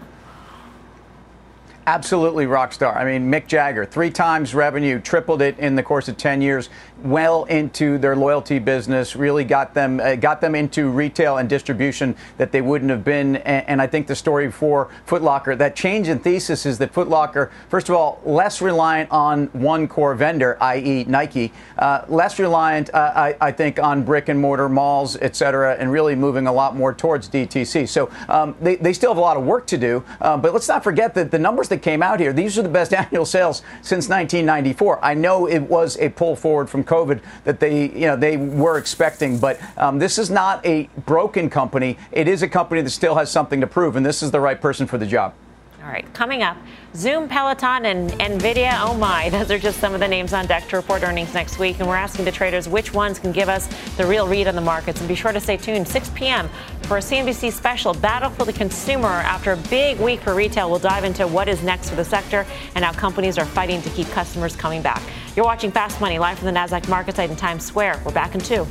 absolutely 1.89 2.45
rock 2.45 2.71
star. 2.71 2.95
I 2.95 3.03
mean, 3.03 3.31
Mick 3.31 3.47
Jagger, 3.47 3.83
three 3.83 4.11
times 4.11 4.53
revenue, 4.53 4.99
tripled 4.99 5.41
it 5.41 5.57
in 5.57 5.75
the 5.75 5.81
course 5.81 6.07
of 6.07 6.17
10 6.17 6.39
years, 6.39 6.69
well 7.03 7.45
into 7.45 7.97
their 7.97 8.15
loyalty 8.15 8.59
business, 8.59 9.15
really 9.15 9.43
got 9.43 9.73
them 9.73 9.99
uh, 9.99 10.15
got 10.15 10.39
them 10.39 10.53
into 10.53 10.89
retail 10.89 11.37
and 11.37 11.49
distribution 11.49 12.15
that 12.37 12.51
they 12.51 12.61
wouldn't 12.61 12.91
have 12.91 13.03
been. 13.03 13.37
And, 13.37 13.67
and 13.67 13.81
I 13.81 13.87
think 13.87 14.05
the 14.05 14.15
story 14.15 14.51
for 14.51 14.89
Footlocker, 15.07 15.57
that 15.57 15.75
change 15.75 16.09
in 16.09 16.19
thesis 16.19 16.67
is 16.67 16.77
that 16.77 16.93
Footlocker, 16.93 17.49
first 17.69 17.89
of 17.89 17.95
all, 17.95 18.21
less 18.23 18.61
reliant 18.61 19.09
on 19.09 19.47
one 19.47 19.87
core 19.87 20.13
vendor, 20.13 20.61
i.e., 20.61 21.05
Nike, 21.05 21.51
uh, 21.79 22.05
less 22.07 22.37
reliant, 22.37 22.93
uh, 22.93 23.13
I, 23.15 23.35
I, 23.41 23.51
think, 23.51 23.79
on 23.79 24.03
brick 24.03 24.29
and 24.29 24.39
mortar 24.39 24.69
malls, 24.69 25.17
et 25.21 25.35
cetera, 25.35 25.75
and 25.75 25.91
really 25.91 26.13
moving 26.13 26.45
a 26.45 26.53
lot 26.53 26.75
more 26.75 26.93
towards 26.93 27.29
DTC. 27.29 27.87
So 27.89 28.11
um, 28.27 28.55
they, 28.61 28.75
they 28.75 28.93
still 28.93 29.09
have 29.09 29.17
a 29.17 29.21
lot 29.21 29.37
of 29.37 29.43
work 29.43 29.65
to 29.67 29.77
do. 29.77 30.03
Uh, 30.21 30.37
but 30.37 30.53
let's 30.53 30.67
not 30.67 30.83
forget 30.83 31.15
that 31.15 31.31
the 31.31 31.39
numbers 31.39 31.69
that 31.69 31.78
came 31.81 32.01
out 32.03 32.19
here. 32.19 32.33
These 32.33 32.57
are 32.57 32.61
the 32.61 32.69
best 32.69 32.93
annual 32.93 33.25
sales 33.25 33.61
since 33.81 34.09
1994. 34.09 35.03
I 35.03 35.13
know 35.13 35.47
it 35.47 35.59
was 35.59 35.97
a 35.97 36.09
pull 36.09 36.35
forward 36.35 36.69
from 36.69 36.83
COVID 36.83 37.21
that 37.43 37.59
they, 37.59 37.89
you 37.89 38.07
know, 38.07 38.15
they 38.15 38.37
were 38.37 38.77
expecting, 38.77 39.39
but 39.39 39.59
um, 39.77 39.99
this 39.99 40.17
is 40.17 40.29
not 40.29 40.65
a 40.65 40.83
broken 41.05 41.49
company. 41.49 41.97
It 42.11 42.27
is 42.27 42.43
a 42.43 42.47
company 42.47 42.81
that 42.81 42.89
still 42.89 43.15
has 43.15 43.31
something 43.31 43.61
to 43.61 43.67
prove, 43.67 43.95
and 43.95 44.05
this 44.05 44.21
is 44.21 44.31
the 44.31 44.39
right 44.39 44.59
person 44.59 44.87
for 44.87 44.97
the 44.97 45.05
job. 45.05 45.33
All 45.81 45.89
right, 45.89 46.13
coming 46.13 46.43
up, 46.43 46.57
Zoom, 46.93 47.29
Peloton, 47.29 47.85
and 47.85 48.11
Nvidia. 48.11 48.77
Oh 48.81 48.93
my, 48.93 49.29
those 49.31 49.49
are 49.49 49.57
just 49.57 49.79
some 49.79 49.93
of 49.93 50.01
the 50.01 50.07
names 50.07 50.33
on 50.33 50.45
deck 50.45 50.67
to 50.69 50.75
report 50.75 51.03
earnings 51.03 51.33
next 51.33 51.57
week. 51.57 51.79
And 51.79 51.87
we're 51.87 51.95
asking 51.95 52.25
the 52.25 52.31
traders 52.31 52.67
which 52.67 52.93
ones 52.93 53.17
can 53.17 53.31
give 53.31 53.47
us 53.47 53.67
the 53.95 54.05
real 54.05 54.27
read 54.27 54.47
on 54.47 54.55
the 54.55 54.61
markets. 54.61 54.99
And 54.99 55.07
be 55.07 55.15
sure 55.15 55.31
to 55.31 55.39
stay 55.39 55.55
tuned 55.55 55.87
6 55.87 56.09
p.m. 56.15 56.49
for 56.83 56.97
a 56.97 56.99
CNBC 56.99 57.53
special 57.53 57.93
Battle 57.93 58.29
for 58.29 58.43
the 58.43 58.51
Consumer. 58.51 59.07
After 59.07 59.53
a 59.53 59.57
big 59.57 59.99
week 59.99 60.19
for 60.19 60.35
retail, 60.35 60.69
we'll 60.69 60.79
dive 60.79 61.05
into 61.05 61.25
what 61.25 61.47
is 61.47 61.63
next 61.63 61.89
for 61.89 61.95
the 61.95 62.05
sector 62.05 62.45
and 62.75 62.83
how 62.83 62.91
companies 62.91 63.37
are 63.37 63.45
fighting 63.45 63.81
to 63.81 63.89
keep 63.91 64.07
customers 64.09 64.57
coming 64.57 64.81
back. 64.81 65.01
You're 65.35 65.45
watching 65.45 65.71
Fast 65.71 66.01
Money 66.01 66.19
live 66.19 66.39
from 66.39 66.47
the 66.47 66.59
NASDAQ 66.59 66.89
market 66.89 67.15
site 67.15 67.29
in 67.29 67.37
Times 67.37 67.65
Square. 67.65 68.01
We're 68.03 68.11
back 68.11 68.35
in 68.35 68.41
two. 68.41 68.67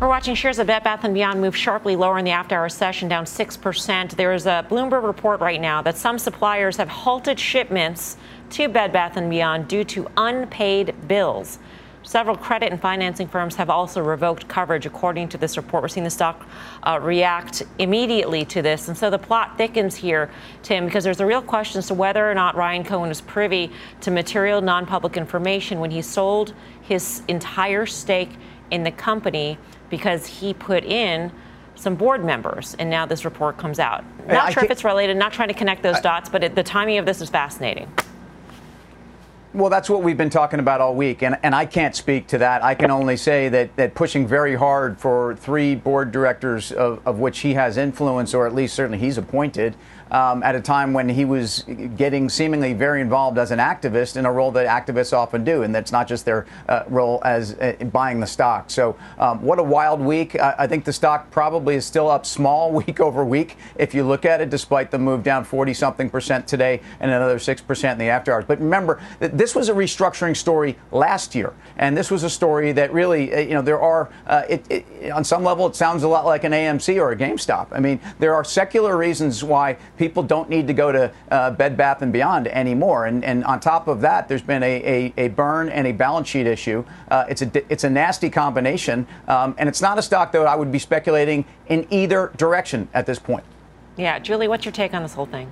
We're 0.00 0.08
watching 0.08 0.34
shares 0.34 0.58
of 0.58 0.66
Bed 0.66 0.82
Bath 0.82 1.02
& 1.02 1.12
Beyond 1.12 1.42
move 1.42 1.54
sharply 1.54 1.94
lower 1.94 2.16
in 2.16 2.24
the 2.24 2.30
after-hour 2.30 2.70
session, 2.70 3.06
down 3.06 3.26
6%. 3.26 4.16
There 4.16 4.32
is 4.32 4.46
a 4.46 4.64
Bloomberg 4.70 5.02
report 5.02 5.40
right 5.40 5.60
now 5.60 5.82
that 5.82 5.98
some 5.98 6.18
suppliers 6.18 6.78
have 6.78 6.88
halted 6.88 7.38
shipments 7.38 8.16
to 8.48 8.66
Bed 8.70 8.94
Bath 8.94 9.16
& 9.22 9.28
Beyond 9.28 9.68
due 9.68 9.84
to 9.84 10.08
unpaid 10.16 10.94
bills. 11.06 11.58
Several 12.02 12.34
credit 12.34 12.72
and 12.72 12.80
financing 12.80 13.28
firms 13.28 13.56
have 13.56 13.68
also 13.68 14.00
revoked 14.00 14.48
coverage, 14.48 14.86
according 14.86 15.28
to 15.28 15.38
this 15.38 15.58
report. 15.58 15.82
We're 15.82 15.88
seeing 15.88 16.04
the 16.04 16.08
stock 16.08 16.48
uh, 16.82 16.98
react 17.02 17.62
immediately 17.78 18.46
to 18.46 18.62
this. 18.62 18.88
And 18.88 18.96
so 18.96 19.10
the 19.10 19.18
plot 19.18 19.58
thickens 19.58 19.94
here, 19.94 20.30
Tim, 20.62 20.86
because 20.86 21.04
there's 21.04 21.20
a 21.20 21.26
real 21.26 21.42
question 21.42 21.78
as 21.78 21.88
to 21.88 21.94
whether 21.94 22.28
or 22.28 22.32
not 22.32 22.56
Ryan 22.56 22.84
Cohen 22.84 23.10
was 23.10 23.20
privy 23.20 23.70
to 24.00 24.10
material 24.10 24.62
non 24.62 24.86
public 24.86 25.18
information 25.18 25.78
when 25.78 25.90
he 25.90 26.00
sold 26.00 26.54
his 26.80 27.22
entire 27.28 27.84
stake 27.84 28.30
in 28.70 28.84
the 28.84 28.90
company 28.90 29.58
because 29.88 30.26
he 30.26 30.54
put 30.54 30.84
in 30.84 31.32
some 31.74 31.94
board 31.94 32.24
members, 32.24 32.76
and 32.78 32.90
now 32.90 33.06
this 33.06 33.24
report 33.24 33.56
comes 33.56 33.78
out. 33.78 34.04
Not 34.26 34.48
I 34.48 34.50
sure 34.50 34.64
if 34.64 34.70
it's 34.70 34.84
related, 34.84 35.16
not 35.16 35.32
trying 35.32 35.48
to 35.48 35.54
connect 35.54 35.82
those 35.82 35.96
I, 35.96 36.00
dots, 36.00 36.28
but 36.28 36.44
it, 36.44 36.54
the 36.54 36.62
timing 36.62 36.98
of 36.98 37.06
this 37.06 37.20
is 37.20 37.30
fascinating. 37.30 37.90
Well, 39.52 39.68
that's 39.68 39.90
what 39.90 40.04
we've 40.04 40.16
been 40.16 40.30
talking 40.30 40.60
about 40.60 40.80
all 40.80 40.94
week, 40.94 41.22
and, 41.22 41.36
and 41.42 41.56
I 41.56 41.66
can't 41.66 41.96
speak 41.96 42.28
to 42.28 42.38
that. 42.38 42.62
I 42.62 42.76
can 42.76 42.92
only 42.92 43.16
say 43.16 43.48
that, 43.48 43.74
that 43.74 43.96
pushing 43.96 44.24
very 44.24 44.54
hard 44.54 44.96
for 45.00 45.34
three 45.34 45.74
board 45.74 46.12
directors 46.12 46.70
of, 46.70 47.04
of 47.04 47.18
which 47.18 47.40
he 47.40 47.54
has 47.54 47.76
influence, 47.76 48.32
or 48.32 48.46
at 48.46 48.54
least 48.54 48.76
certainly 48.76 48.98
he's 48.98 49.18
appointed, 49.18 49.74
um, 50.10 50.42
at 50.42 50.54
a 50.54 50.60
time 50.60 50.92
when 50.92 51.08
he 51.08 51.24
was 51.24 51.64
getting 51.96 52.28
seemingly 52.28 52.72
very 52.72 53.00
involved 53.00 53.38
as 53.38 53.50
an 53.50 53.58
activist 53.58 54.16
in 54.16 54.26
a 54.26 54.32
role 54.32 54.50
that 54.52 54.66
activists 54.66 55.12
often 55.12 55.44
do, 55.44 55.62
and 55.62 55.74
that's 55.74 55.92
not 55.92 56.08
just 56.08 56.24
their 56.24 56.46
uh, 56.68 56.84
role 56.88 57.20
as 57.24 57.54
uh, 57.54 57.72
buying 57.92 58.20
the 58.20 58.26
stock. 58.26 58.70
So, 58.70 58.96
um, 59.18 59.42
what 59.42 59.58
a 59.58 59.62
wild 59.62 60.00
week. 60.00 60.38
I, 60.38 60.54
I 60.60 60.66
think 60.66 60.84
the 60.84 60.92
stock 60.92 61.30
probably 61.30 61.74
is 61.74 61.84
still 61.84 62.10
up 62.10 62.26
small 62.26 62.72
week 62.80 63.00
over 63.00 63.24
week 63.24 63.56
if 63.76 63.94
you 63.94 64.04
look 64.04 64.24
at 64.24 64.40
it, 64.40 64.50
despite 64.50 64.90
the 64.90 64.98
move 64.98 65.22
down 65.22 65.44
40 65.44 65.74
something 65.74 66.10
percent 66.10 66.46
today 66.46 66.80
and 67.00 67.10
another 67.10 67.38
6% 67.38 67.92
in 67.92 67.98
the 67.98 68.06
after 68.06 68.32
hours. 68.32 68.44
But 68.46 68.60
remember, 68.60 69.00
this 69.40 69.54
was 69.54 69.70
a 69.70 69.72
restructuring 69.72 70.36
story 70.36 70.76
last 70.92 71.34
year, 71.34 71.54
and 71.78 71.96
this 71.96 72.10
was 72.10 72.24
a 72.24 72.28
story 72.28 72.72
that 72.72 72.92
really, 72.92 73.32
uh, 73.32 73.38
you 73.38 73.54
know, 73.54 73.62
there 73.62 73.80
are, 73.80 74.10
uh, 74.26 74.42
it, 74.50 74.66
it, 74.68 75.10
on 75.10 75.24
some 75.24 75.42
level, 75.42 75.66
it 75.66 75.74
sounds 75.74 76.02
a 76.02 76.08
lot 76.08 76.26
like 76.26 76.44
an 76.44 76.52
AMC 76.52 77.00
or 77.00 77.12
a 77.12 77.16
GameStop. 77.16 77.68
I 77.72 77.80
mean, 77.80 78.00
there 78.18 78.34
are 78.34 78.44
secular 78.44 78.98
reasons 78.98 79.42
why 79.42 79.78
people 79.96 80.22
don't 80.22 80.50
need 80.50 80.66
to 80.66 80.74
go 80.74 80.92
to 80.92 81.10
uh, 81.30 81.52
Bed 81.52 81.74
Bath 81.74 82.02
and 82.02 82.12
Beyond 82.12 82.48
anymore. 82.48 83.06
And, 83.06 83.24
and 83.24 83.42
on 83.44 83.60
top 83.60 83.88
of 83.88 84.02
that, 84.02 84.28
there's 84.28 84.42
been 84.42 84.62
a, 84.62 85.14
a, 85.16 85.24
a 85.24 85.28
burn 85.28 85.70
and 85.70 85.86
a 85.86 85.92
balance 85.92 86.28
sheet 86.28 86.46
issue. 86.46 86.84
Uh, 87.10 87.24
it's 87.30 87.40
a 87.40 87.72
it's 87.72 87.84
a 87.84 87.90
nasty 87.90 88.28
combination, 88.28 89.06
um, 89.26 89.54
and 89.56 89.70
it's 89.70 89.80
not 89.80 89.98
a 89.98 90.02
stock 90.02 90.32
that 90.32 90.46
I 90.46 90.54
would 90.54 90.70
be 90.70 90.78
speculating 90.78 91.46
in 91.68 91.86
either 91.88 92.30
direction 92.36 92.90
at 92.92 93.06
this 93.06 93.18
point. 93.18 93.44
Yeah, 93.96 94.18
Julie, 94.18 94.48
what's 94.48 94.66
your 94.66 94.72
take 94.72 94.92
on 94.92 95.02
this 95.02 95.14
whole 95.14 95.24
thing? 95.24 95.50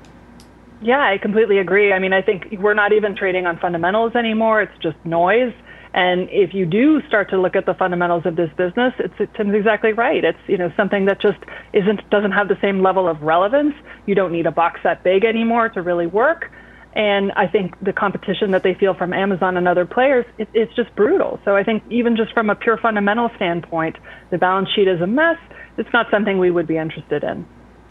Yeah, 0.81 1.01
I 1.01 1.19
completely 1.19 1.59
agree. 1.59 1.93
I 1.93 1.99
mean, 1.99 2.13
I 2.13 2.23
think 2.23 2.47
we're 2.59 2.75
not 2.75 2.93
even 2.93 3.17
trading 3.17 3.47
on 3.47 3.59
fundamentals 3.59 4.15
anymore. 4.15 4.63
It's 4.63 4.79
just 4.83 4.97
noise. 5.05 5.53
And 5.95 6.29
if 6.31 6.55
you 6.55 6.67
do 6.67 7.01
start 7.09 7.31
to 7.31 7.41
look 7.41 7.57
at 7.57 7.67
the 7.67 7.75
fundamentals 7.75 8.27
of 8.27 8.37
this 8.37 8.51
business, 8.57 8.93
it's, 8.99 9.15
Tim's 9.37 9.55
exactly 9.55 9.93
right. 9.93 10.23
It's 10.23 10.39
you 10.47 10.59
know 10.59 10.71
something 10.77 11.07
that 11.07 11.21
just 11.21 11.39
isn't 11.73 12.09
doesn't 12.11 12.33
have 12.33 12.49
the 12.49 12.59
same 12.61 12.83
level 12.83 13.09
of 13.09 13.23
relevance. 13.23 13.75
You 14.07 14.15
don't 14.15 14.33
need 14.33 14.47
a 14.47 14.53
box 14.53 14.81
that 14.85 15.03
big 15.03 15.25
anymore 15.25 15.69
to 15.71 15.83
really 15.83 16.07
work. 16.07 16.51
And 16.95 17.33
I 17.33 17.47
think 17.47 17.75
the 17.83 17.93
competition 17.93 18.51
that 18.53 18.63
they 18.63 18.75
feel 18.75 18.95
from 18.95 19.13
Amazon 19.13 19.57
and 19.57 19.67
other 19.69 19.87
players, 19.87 20.27
it, 20.39 20.49
it's 20.53 20.75
just 20.75 20.95
brutal. 20.95 21.41
So 21.45 21.57
I 21.57 21.65
think 21.65 21.83
even 21.91 22.17
just 22.17 22.33
from 22.33 22.51
a 22.51 22.55
pure 22.55 22.77
fundamental 22.77 23.31
standpoint, 23.37 23.97
the 24.31 24.39
balance 24.39 24.69
sheet 24.75 24.89
is 24.89 25.01
a 25.01 25.07
mess. 25.07 25.37
It's 25.77 25.93
not 25.93 26.07
something 26.11 26.39
we 26.39 26.51
would 26.51 26.67
be 26.67 26.77
interested 26.77 27.23
in. 27.25 27.47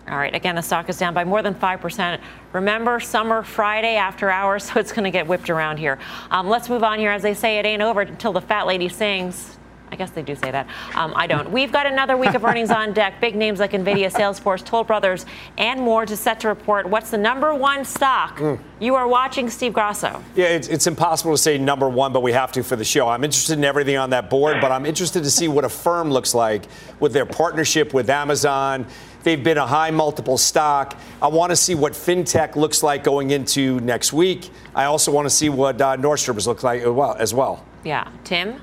All 0.10 0.18
right. 0.18 0.34
Again, 0.34 0.56
the 0.56 0.62
stock 0.62 0.88
is 0.90 0.98
down 0.98 1.14
by 1.14 1.26
more 1.26 1.42
than 1.42 1.54
5%. 1.54 2.20
Remember, 2.54 3.00
summer 3.00 3.44
Friday 3.44 3.96
after 3.96 4.30
hours, 4.30 4.64
so 4.72 4.80
it's 4.80 4.92
going 4.92 5.04
to 5.04 5.12
get 5.12 5.28
whipped 5.28 5.50
around 5.50 5.78
here. 5.78 6.00
Um, 6.32 6.48
let's 6.48 6.70
move 6.70 6.84
on 6.84 7.00
here. 7.00 7.12
As 7.12 7.22
they 7.22 7.34
say, 7.34 7.60
it 7.60 7.66
ain't 7.66 7.82
over 7.82 8.02
until 8.02 8.34
the 8.34 8.42
fat 8.42 8.68
lady 8.68 8.90
sings. 8.90 9.58
I 9.90 9.96
guess 9.96 10.12
they 10.12 10.22
do 10.22 10.36
say 10.36 10.52
that. 10.52 10.68
Um, 10.96 11.14
I 11.16 11.28
don't. 11.28 11.50
We've 11.50 11.72
got 11.72 11.86
another 11.86 12.18
week 12.18 12.34
of 12.34 12.44
earnings 12.44 12.72
on 12.72 12.92
deck. 12.92 13.22
Big 13.22 13.36
names 13.36 13.60
like 13.60 13.72
NVIDIA, 13.72 14.12
Salesforce, 14.12 14.64
Toll 14.64 14.84
Brothers, 14.84 15.26
and 15.58 15.80
more 15.80 16.06
to 16.06 16.18
set 16.18 16.42
to 16.42 16.50
report. 16.50 16.90
What's 16.90 17.10
the 17.10 17.18
number 17.18 17.56
one 17.56 17.86
stock 17.86 18.38
mm. 18.38 18.60
you 18.80 18.96
are 18.96 19.08
watching, 19.08 19.50
Steve 19.50 19.72
Grasso? 19.72 20.22
Yeah, 20.36 20.48
it's, 20.48 20.68
it's 20.68 20.88
impossible 20.88 21.32
to 21.32 21.38
say 21.38 21.58
number 21.58 21.88
one, 21.88 22.12
but 22.12 22.22
we 22.22 22.34
have 22.34 22.52
to 22.54 22.64
for 22.64 22.76
the 22.76 22.84
show. 22.84 23.08
I'm 23.08 23.24
interested 23.24 23.58
in 23.58 23.64
everything 23.64 23.96
on 23.98 24.10
that 24.10 24.30
board, 24.30 24.58
but 24.60 24.74
I'm 24.74 24.86
interested 24.86 25.24
to 25.24 25.32
see 25.32 25.48
what 25.48 25.64
Affirm 25.64 26.12
looks 26.12 26.36
like 26.36 26.66
with 27.00 27.14
their 27.14 27.26
partnership 27.26 27.94
with 27.94 28.10
Amazon 28.10 28.86
They've 29.28 29.44
been 29.44 29.58
a 29.58 29.68
high 29.68 29.92
multiple 29.92 30.38
stock. 30.38 30.98
I 31.22 31.28
want 31.28 31.50
to 31.50 31.58
see 31.58 31.76
what 31.76 31.92
fintech 31.92 32.56
looks 32.56 32.82
like 32.82 33.04
going 33.04 33.32
into 33.32 33.82
next 33.82 34.14
week. 34.14 34.52
I 34.74 34.86
also 34.86 35.12
want 35.12 35.26
to 35.26 35.30
see 35.30 35.50
what 35.50 35.82
uh, 35.82 35.98
Nordstrom's 35.98 36.48
looks 36.48 36.64
like 36.64 36.82
as 36.82 37.34
well. 37.34 37.66
Yeah, 37.84 38.10
Tim. 38.24 38.62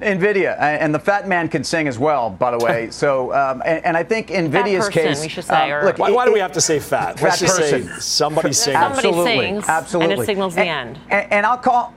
NVIDIA, 0.00 0.56
and 0.60 0.94
the 0.94 0.98
fat 1.00 1.26
man 1.26 1.48
can 1.48 1.64
sing 1.64 1.88
as 1.88 1.98
well, 1.98 2.30
by 2.30 2.52
the 2.52 2.64
way. 2.64 2.90
So, 2.92 3.32
um, 3.34 3.62
and, 3.64 3.84
and, 3.84 3.96
I 3.96 4.04
think 4.04 4.28
NVIDIA's 4.28 4.86
person, 4.86 4.92
case. 4.92 5.22
We 5.22 5.28
should 5.28 5.44
say, 5.44 5.72
um, 5.72 5.84
look, 5.84 5.98
why, 5.98 6.12
why, 6.12 6.24
do 6.24 6.32
we 6.32 6.38
have 6.38 6.52
to 6.52 6.60
say 6.60 6.78
fat? 6.78 7.14
Fat 7.18 7.40
Let's 7.40 7.40
person. 7.40 7.88
Say 7.88 7.98
somebody 7.98 8.52
sings. 8.52 8.74
Somebody 8.74 9.08
Absolutely. 9.08 9.38
sings, 9.38 9.68
Absolutely. 9.68 10.12
and 10.12 10.22
it 10.22 10.26
signals 10.26 10.54
the 10.54 10.60
and, 10.60 10.96
end. 10.96 11.00
And, 11.10 11.32
and 11.32 11.46
I'll 11.46 11.58
call. 11.58 11.95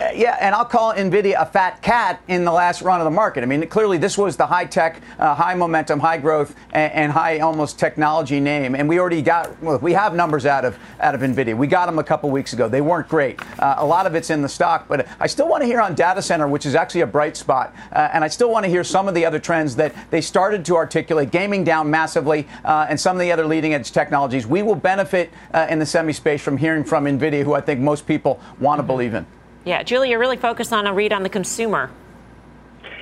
Uh, 0.00 0.10
yeah, 0.14 0.36
and 0.40 0.54
I'll 0.54 0.64
call 0.64 0.94
Nvidia 0.94 1.34
a 1.40 1.46
fat 1.46 1.82
cat 1.82 2.22
in 2.28 2.44
the 2.44 2.52
last 2.52 2.82
run 2.82 3.00
of 3.00 3.04
the 3.04 3.10
market. 3.10 3.42
I 3.42 3.46
mean, 3.46 3.66
clearly 3.66 3.98
this 3.98 4.16
was 4.16 4.36
the 4.36 4.46
high 4.46 4.64
tech, 4.64 5.00
uh, 5.18 5.34
high 5.34 5.54
momentum, 5.54 5.98
high 5.98 6.18
growth, 6.18 6.54
and, 6.72 6.92
and, 6.92 7.12
high 7.12 7.40
almost 7.40 7.80
technology 7.80 8.38
name. 8.38 8.76
And 8.76 8.88
we 8.88 9.00
already 9.00 9.22
got, 9.22 9.60
well, 9.60 9.78
we 9.78 9.94
have 9.94 10.14
numbers 10.14 10.46
out 10.46 10.64
of 10.64 10.78
out 11.00 11.16
of 11.16 11.22
Nvidia. 11.22 11.56
We 11.56 11.66
got 11.66 11.86
them 11.86 11.98
a 11.98 12.04
couple 12.04 12.30
weeks 12.30 12.52
ago. 12.52 12.68
They 12.68 12.80
weren't 12.80 13.08
great. 13.08 13.40
Uh, 13.58 13.74
a 13.78 13.86
lot 13.86 14.06
of 14.06 14.14
it's 14.14 14.30
in 14.30 14.40
the 14.40 14.48
stock, 14.48 14.86
but 14.86 15.08
I 15.18 15.26
still 15.26 15.48
want 15.48 15.62
to 15.62 15.66
hear 15.66 15.80
on 15.80 15.96
data 15.96 16.22
center, 16.22 16.46
which 16.46 16.64
is 16.64 16.76
actually 16.76 17.00
a 17.00 17.06
bright 17.06 17.36
spot. 17.36 17.74
Uh, 17.90 18.08
and 18.12 18.22
I 18.22 18.28
still 18.28 18.50
want 18.50 18.64
to 18.64 18.70
hear 18.70 18.84
some 18.84 19.08
of 19.08 19.14
the 19.14 19.24
other 19.24 19.40
trends 19.40 19.74
that 19.76 19.94
they 20.10 20.20
started 20.20 20.64
to 20.66 20.76
articulate. 20.76 21.32
Gaming 21.32 21.64
down 21.64 21.90
massively, 21.90 22.46
uh, 22.64 22.86
and 22.88 23.00
some 23.00 23.16
of 23.16 23.20
the 23.20 23.32
other 23.32 23.46
leading 23.46 23.74
edge 23.74 23.90
technologies. 23.90 24.46
We 24.46 24.62
will 24.62 24.76
benefit 24.76 25.30
uh, 25.52 25.66
in 25.68 25.80
the 25.80 25.86
semi 25.86 26.12
space 26.12 26.40
from 26.40 26.56
hearing 26.56 26.84
from 26.84 27.06
Nvidia, 27.06 27.42
who 27.42 27.54
I 27.54 27.60
think 27.60 27.80
most 27.80 28.06
people 28.06 28.40
want 28.60 28.78
to 28.78 28.84
believe 28.84 29.14
in. 29.14 29.26
Yeah, 29.68 29.82
Julie, 29.82 30.08
you're 30.08 30.18
really 30.18 30.38
focused 30.38 30.72
on 30.72 30.86
a 30.86 30.94
read 30.94 31.12
on 31.12 31.24
the 31.24 31.28
consumer. 31.28 31.90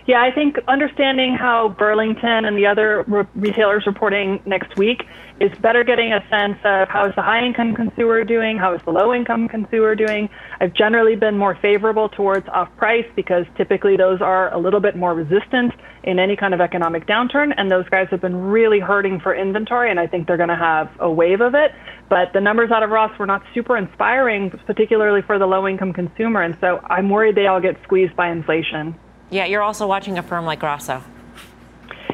Yeah, 0.09 0.21
I 0.21 0.33
think 0.33 0.59
understanding 0.67 1.37
how 1.37 1.69
Burlington 1.69 2.45
and 2.45 2.57
the 2.57 2.67
other 2.67 3.05
re- 3.07 3.25
retailers 3.37 3.87
reporting 3.87 4.43
next 4.47 4.77
week 4.77 5.05
is 5.39 5.57
better 5.59 5.85
getting 5.85 6.13
a 6.13 6.27
sense 6.31 6.59
of 6.65 6.89
how 6.89 7.07
is 7.07 7.15
the 7.15 7.23
high 7.23 7.45
income 7.45 7.75
consumer 7.75 8.25
doing, 8.25 8.57
how 8.57 8.75
is 8.75 8.81
the 8.85 8.91
low 8.91 9.13
income 9.13 9.49
consumer 9.49 9.95
doing. 9.95 10.31
I've 10.61 10.73
generally 10.73 11.15
been 11.15 11.37
more 11.37 11.55
favorable 11.61 12.09
towards 12.09 12.49
off 12.49 12.75
price 12.77 13.07
because 13.15 13.45
typically 13.57 13.97
those 13.97 14.23
are 14.23 14.53
a 14.55 14.59
little 14.59 14.81
bit 14.81 14.97
more 14.97 15.15
resistant 15.15 15.75
in 16.05 16.19
any 16.19 16.37
kind 16.37 16.55
of 16.55 16.61
economic 16.61 17.07
downturn, 17.07 17.53
and 17.57 17.71
those 17.71 17.87
guys 17.89 18.07
have 18.11 18.21
been 18.21 18.37
really 18.37 18.79
hurting 18.79 19.21
for 19.21 19.35
inventory, 19.35 19.91
and 19.91 19.99
I 19.99 20.07
think 20.07 20.27
they're 20.27 20.37
going 20.37 20.49
to 20.49 20.57
have 20.57 20.89
a 21.01 21.11
wave 21.11 21.41
of 21.41 21.55
it. 21.55 21.73
But 22.09 22.33
the 22.33 22.41
numbers 22.41 22.71
out 22.71 22.83
of 22.83 22.91
Ross 22.91 23.19
were 23.19 23.27
not 23.27 23.43
super 23.53 23.77
inspiring, 23.77 24.51
particularly 24.67 25.21
for 25.23 25.39
the 25.39 25.47
low 25.47 25.67
income 25.67 25.93
consumer, 25.93 26.43
and 26.43 26.57
so 26.61 26.81
I'm 26.85 27.11
worried 27.11 27.35
they 27.35 27.49
all 27.49 27.61
get 27.61 27.77
squeezed 27.83 28.15
by 28.15 28.31
inflation. 28.31 28.95
Yeah, 29.31 29.45
you're 29.47 29.63
also 29.63 29.87
watching 29.87 30.17
Affirm 30.17 30.47
like 30.47 30.61
Grasso. 30.61 31.03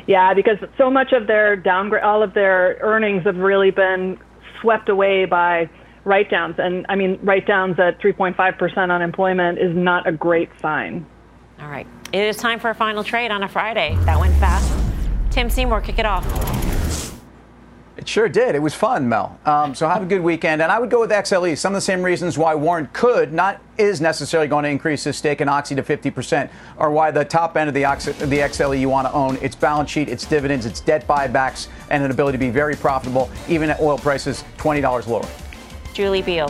Yeah, 0.07 0.35
because 0.35 0.59
so 0.77 0.91
much 0.91 1.13
of 1.13 1.27
their 1.27 1.57
downgrade, 1.57 2.03
all 2.03 2.23
of 2.23 2.35
their 2.35 2.79
earnings 2.81 3.25
have 3.25 3.37
really 3.37 3.71
been 3.71 4.19
swept 4.61 4.89
away 4.89 5.25
by 5.25 5.69
write 6.05 6.31
downs. 6.31 6.57
And 6.59 6.87
I 6.89 6.97
mean, 6.97 7.19
write 7.23 7.47
downs 7.47 7.79
at 7.79 8.01
3.5% 8.01 8.91
unemployment 8.91 9.59
is 9.59 9.75
not 9.77 10.07
a 10.07 10.13
great 10.13 10.51
sign. 10.61 11.07
All 11.61 11.69
right. 11.69 11.87
It 12.13 12.23
is 12.23 12.37
time 12.37 12.59
for 12.59 12.71
a 12.71 12.75
final 12.75 13.05
trade 13.05 13.31
on 13.31 13.43
a 13.43 13.49
Friday. 13.49 13.97
That 14.01 14.19
went 14.19 14.35
fast. 14.37 14.71
Tim 15.31 15.49
Seymour, 15.49 15.81
kick 15.81 15.99
it 15.99 16.07
off. 16.07 16.72
It 18.03 18.09
sure 18.09 18.29
did. 18.29 18.57
It 18.57 18.59
was 18.59 18.75
fun, 18.75 19.09
Mel. 19.09 19.39
Um, 19.47 19.77
so 19.77 19.89
have 19.89 20.03
a 20.03 20.07
good 20.07 20.23
weekend. 20.23 20.61
And 20.61 20.73
I 20.73 20.81
would 20.81 20.91
go 20.91 20.99
with 20.99 21.13
XLE. 21.13 21.57
Some 21.57 21.73
of 21.73 21.77
the 21.77 21.83
same 21.83 22.03
reasons 22.03 22.37
why 22.37 22.53
Warren 22.53 22.89
could, 22.93 23.33
not 23.33 23.61
is 23.79 24.01
necessarily 24.01 24.49
going 24.49 24.65
to 24.65 24.71
increase 24.71 25.05
his 25.05 25.17
stake 25.17 25.41
in 25.41 25.49
Oxy 25.49 25.77
to 25.77 25.85
50%, 25.85 26.51
or 26.79 26.91
why 26.91 27.13
the 27.13 27.25
top 27.25 27.57
end 27.57 27.69
of 27.69 27.75
the, 27.75 27.85
Oxy, 27.85 28.11
the 28.11 28.39
XLE 28.39 28.81
you 28.81 28.89
want 28.89 29.07
to 29.07 29.13
own, 29.13 29.37
its 29.37 29.55
balance 29.55 29.89
sheet, 29.89 30.09
its 30.09 30.27
dividends, 30.27 30.67
its 30.67 30.81
debt 30.81 31.07
buybacks, 31.07 31.69
and 31.91 32.03
an 32.03 32.11
ability 32.11 32.39
to 32.39 32.41
be 32.41 32.51
very 32.51 32.75
profitable, 32.75 33.31
even 33.49 33.71
at 33.71 33.79
oil 33.79 33.97
prices 33.97 34.43
$20 34.59 35.07
lower. 35.07 35.29
Julie 35.95 36.23
Biel. 36.23 36.49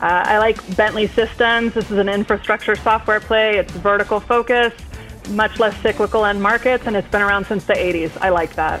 Uh, 0.00 0.22
I 0.24 0.38
like 0.38 0.76
Bentley 0.76 1.08
Systems. 1.08 1.74
This 1.74 1.90
is 1.90 1.98
an 1.98 2.08
infrastructure 2.08 2.76
software 2.76 3.18
play. 3.18 3.58
It's 3.58 3.72
vertical 3.72 4.20
focus, 4.20 4.72
much 5.30 5.58
less 5.58 5.76
cyclical 5.82 6.24
end 6.24 6.40
markets, 6.40 6.86
and 6.86 6.94
it's 6.94 7.08
been 7.08 7.22
around 7.22 7.44
since 7.44 7.64
the 7.64 7.74
80s. 7.74 8.16
I 8.20 8.28
like 8.28 8.54
that. 8.54 8.80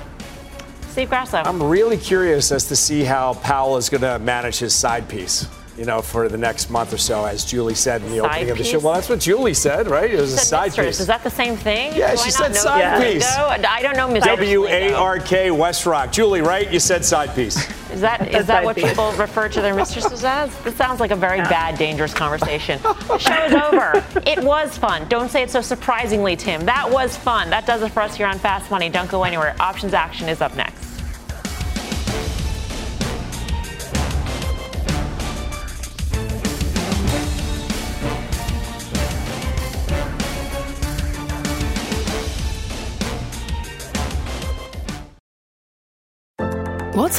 Steve 0.94 1.08
Grasso. 1.08 1.38
I'm 1.38 1.60
really 1.60 1.96
curious 1.96 2.52
as 2.52 2.68
to 2.68 2.76
see 2.76 3.02
how 3.02 3.34
Powell 3.34 3.76
is 3.78 3.88
going 3.88 4.02
to 4.02 4.20
manage 4.20 4.58
his 4.60 4.72
side 4.72 5.08
piece. 5.08 5.48
You 5.76 5.84
know, 5.84 6.02
for 6.02 6.28
the 6.28 6.38
next 6.38 6.70
month 6.70 6.92
or 6.92 6.98
so, 6.98 7.24
as 7.24 7.44
Julie 7.44 7.74
said 7.74 8.00
in 8.02 8.10
the 8.12 8.18
side 8.18 8.26
opening 8.26 8.42
piece? 8.44 8.50
of 8.52 8.58
the 8.58 8.64
show. 8.64 8.78
Well, 8.78 8.94
that's 8.94 9.08
what 9.08 9.18
Julie 9.18 9.54
said, 9.54 9.88
right? 9.88 10.08
It 10.08 10.20
was 10.20 10.32
a 10.32 10.36
side 10.36 10.66
mistress. 10.66 10.86
piece. 10.86 11.00
Is 11.00 11.08
that 11.08 11.24
the 11.24 11.30
same 11.30 11.56
thing? 11.56 11.96
Yeah, 11.96 12.12
Do 12.12 12.18
she 12.18 12.26
I 12.26 12.28
said 12.28 12.42
not 12.42 12.50
know 12.54 12.60
side 12.60 13.00
the 13.02 13.12
piece. 13.14 13.36
lingo? 13.36 13.68
I 13.68 13.82
don't 13.82 13.96
know 13.96 14.06
mistress 14.06 14.36
W 14.36 14.66
A 14.66 14.68
R 14.68 14.68
K 14.68 14.80
lingo. 14.84 14.96
R 15.02 15.18
K 15.18 15.48
WestRock. 15.48 16.12
Julie, 16.12 16.42
right? 16.42 16.72
You 16.72 16.78
said 16.78 17.04
side 17.04 17.34
piece. 17.34 17.56
Is 17.90 18.00
that 18.00 18.32
is 18.32 18.46
that 18.46 18.64
what 18.64 18.76
piece. 18.76 18.86
people 18.88 19.10
refer 19.14 19.48
to 19.48 19.60
their 19.60 19.74
mistresses 19.74 20.22
as? 20.24 20.56
This 20.62 20.76
sounds 20.76 21.00
like 21.00 21.10
a 21.10 21.16
very 21.16 21.38
bad, 21.40 21.76
dangerous 21.76 22.14
conversation. 22.14 22.80
the 22.82 23.18
show 23.18 23.44
is 23.44 23.54
over. 23.54 24.04
It 24.24 24.44
was 24.44 24.78
fun. 24.78 25.08
Don't 25.08 25.28
say 25.28 25.42
it 25.42 25.50
so 25.50 25.60
surprisingly, 25.60 26.36
Tim. 26.36 26.64
That 26.66 26.88
was 26.88 27.16
fun. 27.16 27.50
That 27.50 27.66
does 27.66 27.82
it 27.82 27.90
for 27.90 28.00
us 28.00 28.14
here 28.16 28.28
on 28.28 28.38
Fast 28.38 28.70
Money. 28.70 28.90
Don't 28.90 29.10
go 29.10 29.24
anywhere. 29.24 29.56
Options 29.58 29.92
action 29.92 30.28
is 30.28 30.40
up 30.40 30.54
next. 30.54 30.83